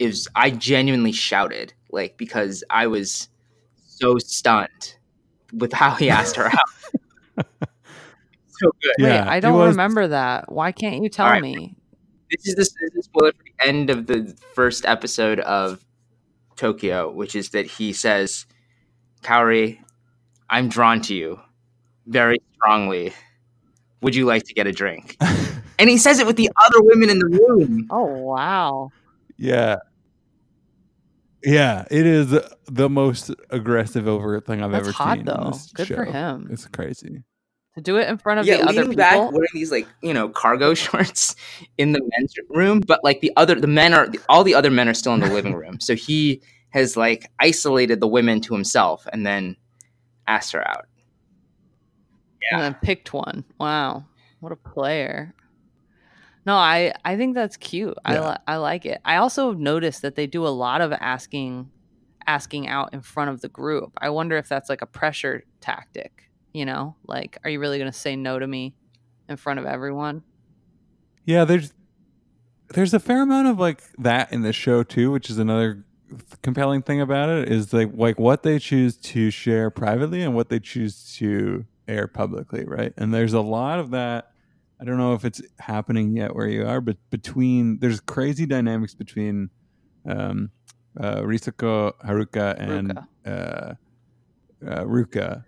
[0.00, 3.28] is I genuinely shouted, like because I was
[3.86, 4.96] so stunned
[5.52, 7.46] with how he asked her out.
[8.48, 8.94] so good.
[8.98, 10.50] Yeah, Wait, I don't was- remember that.
[10.50, 11.42] Why can't you tell All right.
[11.42, 11.76] me?
[12.32, 15.84] This is the, this is spoiler for the end of the first episode of
[16.56, 18.46] Tokyo, which is that he says,
[19.22, 19.78] Kaori,
[20.48, 21.40] I'm drawn to you
[22.06, 23.12] very strongly.
[24.00, 25.16] Would you like to get a drink?
[25.78, 27.86] and he says it with the other women in the room.
[27.90, 28.90] Oh wow.
[29.36, 29.76] Yeah.
[31.44, 35.20] Yeah, it is the most aggressive overt thing I've That's ever hot seen.
[35.20, 35.50] in though.
[35.52, 36.48] this Good for him.
[36.50, 37.24] It's crazy.
[37.76, 38.96] To do it in front of Yeah, the other people.
[38.96, 41.34] back, wearing these like you know cargo shorts
[41.78, 44.88] in the men's room, but like the other, the men are all the other men
[44.88, 45.80] are still in the living room.
[45.80, 49.56] So he has like isolated the women to himself and then
[50.26, 50.86] asked her out.
[52.42, 53.44] Yeah, and then picked one.
[53.58, 54.04] Wow,
[54.40, 55.34] what a player!
[56.44, 57.96] No, I I think that's cute.
[58.04, 58.28] I Yeah.
[58.32, 59.00] li- I like it.
[59.04, 61.70] I also noticed that they do a lot of asking
[62.26, 63.92] asking out in front of the group.
[63.98, 66.28] I wonder if that's like a pressure tactic.
[66.52, 68.74] You know, like, are you really going to say no to me
[69.28, 70.22] in front of everyone?
[71.24, 71.72] Yeah, there's
[72.70, 75.84] there's a fair amount of like that in the show too, which is another
[76.42, 80.48] compelling thing about it is like like what they choose to share privately and what
[80.48, 82.92] they choose to air publicly, right?
[82.96, 84.30] And there's a lot of that.
[84.80, 88.94] I don't know if it's happening yet where you are, but between there's crazy dynamics
[88.94, 89.50] between
[90.06, 90.50] um,
[90.98, 93.06] uh, Risako Haruka and Ruka.
[93.24, 93.74] uh,
[94.68, 95.44] uh, Ruka,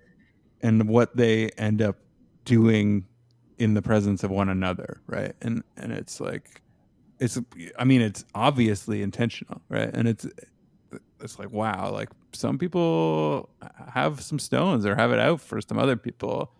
[0.64, 1.96] and what they end up
[2.44, 3.04] doing
[3.58, 5.34] in the presence of one another, right?
[5.42, 6.62] And and it's like,
[7.20, 7.38] it's
[7.78, 9.90] I mean, it's obviously intentional, right?
[9.92, 10.26] And it's
[11.20, 13.50] it's like wow, like some people
[13.92, 16.50] have some stones or have it out for some other people,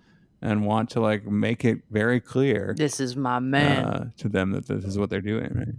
[0.42, 3.84] and want to like make it very clear This is my man.
[3.84, 5.74] uh, to them that this is what they're doing, right?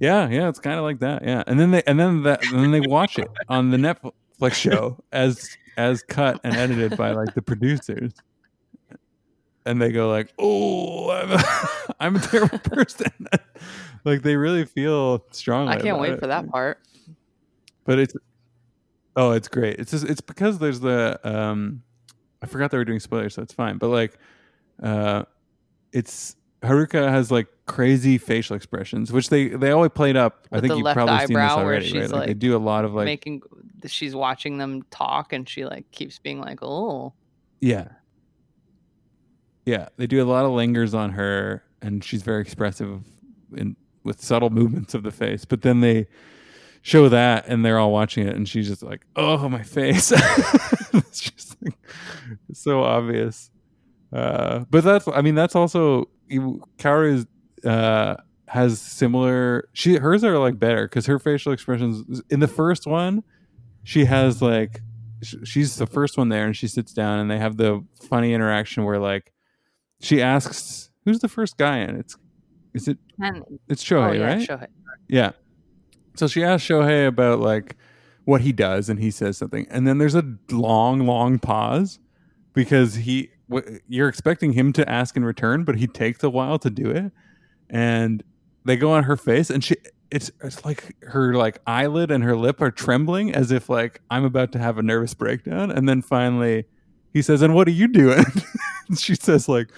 [0.00, 1.22] Yeah, yeah, it's kind of like that.
[1.22, 4.54] Yeah, and then they and then that and then they watch it on the Netflix
[4.54, 5.48] show as
[5.80, 8.12] as cut and edited by like the producers,
[9.64, 13.10] and they go like, "Oh, I'm a, I'm a terrible person."
[14.04, 15.72] like they really feel strongly.
[15.72, 16.20] I can't wait it.
[16.20, 16.78] for that part.
[17.84, 18.14] But it's
[19.16, 19.78] oh, it's great.
[19.78, 21.82] It's just it's because there's the um,
[22.42, 23.78] I forgot they were doing spoilers, so it's fine.
[23.78, 24.18] But like,
[24.82, 25.24] uh,
[25.92, 30.46] it's Haruka has like crazy facial expressions, which they they always played up.
[30.52, 32.10] I think you've probably seen this already, she's, right?
[32.10, 33.42] Like, they do a lot of like Making
[33.86, 37.14] she's watching them talk, and she like keeps being like, "Oh,
[37.60, 37.88] yeah,
[39.64, 39.88] yeah.
[39.96, 43.00] They do a lot of lingers on her, and she's very expressive
[43.56, 45.44] in with subtle movements of the face.
[45.44, 46.06] But then they
[46.82, 50.12] show that, and they're all watching it, and she's just like, "Oh, my face!"
[50.92, 51.74] it's just like
[52.48, 53.50] it's so obvious.
[54.12, 57.26] Uh, but that's, I mean, that's also you- Kaoru's
[57.64, 59.68] uh, has similar.
[59.72, 63.22] She hers are like better because her facial expressions in the first one,
[63.84, 64.80] she has like
[65.22, 68.32] sh- she's the first one there, and she sits down, and they have the funny
[68.32, 69.32] interaction where like
[70.00, 72.16] she asks, "Who's the first guy in?" It's
[72.74, 74.48] is it and it's Shohei, oh yeah, right?
[74.48, 74.66] Shohei.
[75.08, 75.32] Yeah.
[76.14, 77.76] So she asks Shohei about like
[78.24, 81.98] what he does, and he says something, and then there's a long, long pause
[82.52, 83.30] because he
[83.88, 87.12] you're expecting him to ask in return, but he takes a while to do it,
[87.70, 88.22] and
[88.64, 89.76] they go on her face, and she
[90.10, 94.24] it's it's like her like eyelid and her lip are trembling as if like I'm
[94.24, 96.64] about to have a nervous breakdown, and then finally
[97.12, 98.24] he says, "And what are you doing?"
[98.96, 99.70] She says like.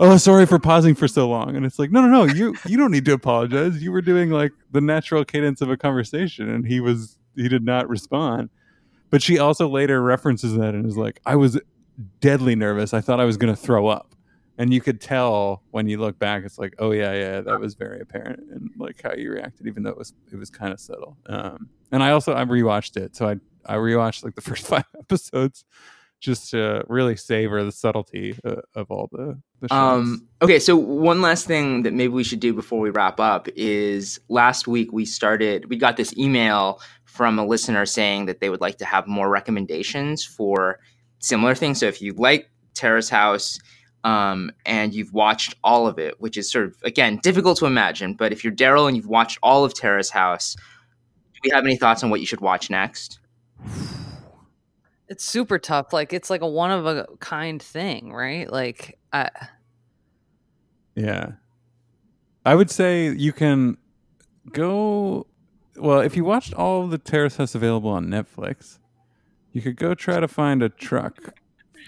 [0.00, 1.56] Oh, sorry for pausing for so long.
[1.56, 3.82] And it's like, no, no, no, you you don't need to apologize.
[3.82, 7.64] You were doing like the natural cadence of a conversation, and he was he did
[7.64, 8.48] not respond.
[9.10, 11.58] But she also later references that and is like, I was
[12.20, 12.92] deadly nervous.
[12.92, 14.14] I thought I was going to throw up.
[14.58, 17.74] And you could tell when you look back, it's like, oh yeah, yeah, that was
[17.74, 20.80] very apparent, and like how you reacted, even though it was it was kind of
[20.80, 21.16] subtle.
[21.26, 24.84] Um, and I also I rewatched it, so I I rewatched like the first five
[24.98, 25.64] episodes
[26.20, 29.78] just to really savor the subtlety uh, of all the, the shows.
[29.78, 33.48] Um, okay, so one last thing that maybe we should do before we wrap up
[33.54, 38.50] is last week we started, we got this email from a listener saying that they
[38.50, 40.80] would like to have more recommendations for
[41.20, 41.78] similar things.
[41.78, 43.58] So if you like Terrace House,
[44.04, 48.14] um, and you've watched all of it, which is sort of again difficult to imagine.
[48.14, 51.76] But if you're Darrell and you've watched all of Terrace House, do we have any
[51.76, 53.18] thoughts on what you should watch next?
[55.08, 55.92] It's super tough.
[55.92, 58.50] Like it's like a one of a kind thing, right?
[58.50, 59.30] Like I
[60.94, 61.32] Yeah.
[62.44, 63.76] I would say you can
[64.52, 65.26] go
[65.76, 68.78] well, if you watched all of the Terrace House available on Netflix,
[69.52, 71.34] you could go try to find a truck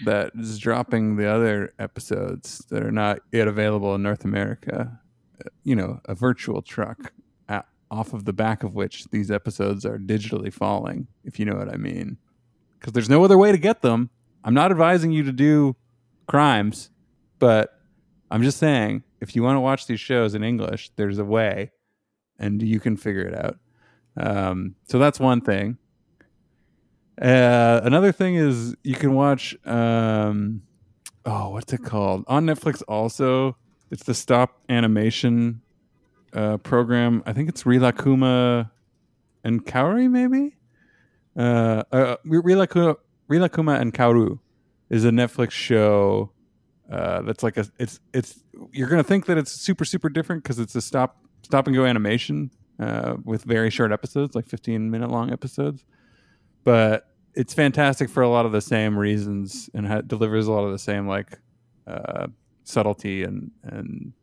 [0.05, 4.99] that is dropping the other episodes that are not yet available in North America.
[5.39, 7.13] Uh, You know, a virtual truck
[7.47, 11.55] a off of the back of which these episodes are digitally falling, if you know
[11.55, 12.17] what I mean.
[12.79, 14.09] Because there's no other way to get them.
[14.43, 15.75] I'm not advising you to do
[16.27, 16.89] crimes,
[17.37, 17.79] but
[18.31, 21.71] I'm just saying if you want to watch these shows in English, there's a way,
[22.39, 23.59] and you can figure it out.
[24.17, 25.77] Um, so that's one thing.
[27.21, 29.55] Uh, another thing is you can watch.
[29.65, 30.63] Um,
[31.25, 32.81] oh, what's it called on Netflix?
[32.87, 33.55] Also,
[33.91, 35.61] it's the stop animation
[36.33, 37.21] uh, program.
[37.25, 38.71] I think it's Rilakuma
[39.43, 40.55] and Kaori, maybe.
[41.37, 42.95] Uh, uh, Rilakuma,
[43.29, 44.39] Rilakuma and Kaoru
[44.89, 46.31] is a Netflix show
[46.91, 50.59] uh, that's like a it's it's you're gonna think that it's super super different because
[50.59, 55.11] it's a stop stop and go animation uh, with very short episodes, like 15 minute
[55.11, 55.85] long episodes.
[56.63, 60.63] But it's fantastic for a lot of the same reasons and ha- delivers a lot
[60.63, 61.39] of the same like
[61.87, 62.27] uh,
[62.63, 64.13] subtlety and and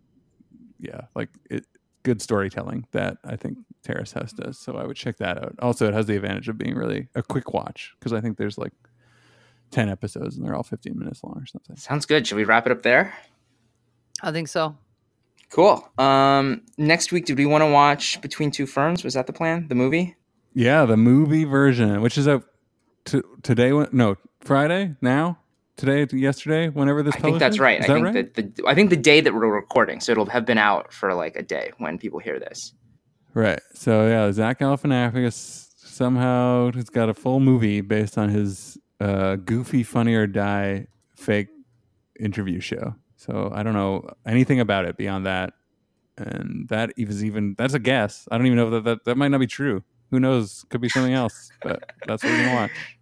[0.80, 1.66] yeah, like it,
[2.02, 4.59] good storytelling that I think Terrace House does.
[4.59, 5.54] So I would check that out.
[5.61, 8.59] Also, it has the advantage of being really a quick watch because I think there's
[8.59, 8.72] like
[9.70, 11.76] 10 episodes and they're all 15 minutes long or something.
[11.76, 12.26] Sounds good.
[12.26, 13.14] Should we wrap it up there?
[14.22, 14.76] I think so.
[15.50, 15.86] Cool.
[15.98, 19.02] Um, next week, did we want to watch Between Two Ferns?
[19.02, 19.68] Was that the plan?
[19.68, 20.16] The movie?
[20.54, 22.44] Yeah, the movie version, which is out
[23.11, 23.70] t- today.
[23.92, 25.38] No, Friday now.
[25.76, 27.14] Today, yesterday, whenever this.
[27.14, 27.78] I think that's right.
[27.78, 28.34] Is I that think right?
[28.34, 31.14] that the I think the day that we're recording, so it'll have been out for
[31.14, 32.72] like a day when people hear this.
[33.32, 33.61] Right.
[33.74, 39.84] So yeah, Zach Galifianakis somehow has got a full movie based on his uh, goofy,
[39.84, 41.46] funny or die fake
[42.18, 42.96] interview show.
[43.14, 45.52] So I don't know anything about it beyond that,
[46.16, 48.26] and that is even that's a guess.
[48.32, 49.84] I don't even know that that, that might not be true.
[50.11, 50.64] Who knows?
[50.70, 51.50] Could be something else.
[51.62, 52.97] But that's what we're gonna watch.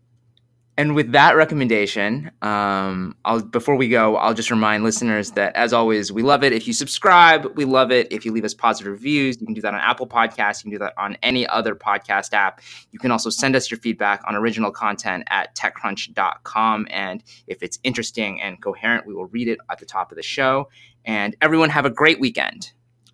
[0.79, 5.73] And with that recommendation, um, I'll before we go, I'll just remind listeners that as
[5.73, 7.57] always, we love it if you subscribe.
[7.57, 9.41] We love it if you leave us positive reviews.
[9.41, 10.63] You can do that on Apple Podcasts.
[10.63, 12.61] You can do that on any other podcast app.
[12.91, 16.89] You can also send us your feedback on original content at techcrunch.com.
[16.91, 20.23] And if it's interesting and coherent, we will read it at the top of the
[20.23, 20.69] show.
[21.07, 22.73] And everyone have a great weekend.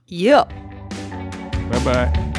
[0.09, 0.45] Yeah.
[1.71, 2.32] Bye bye.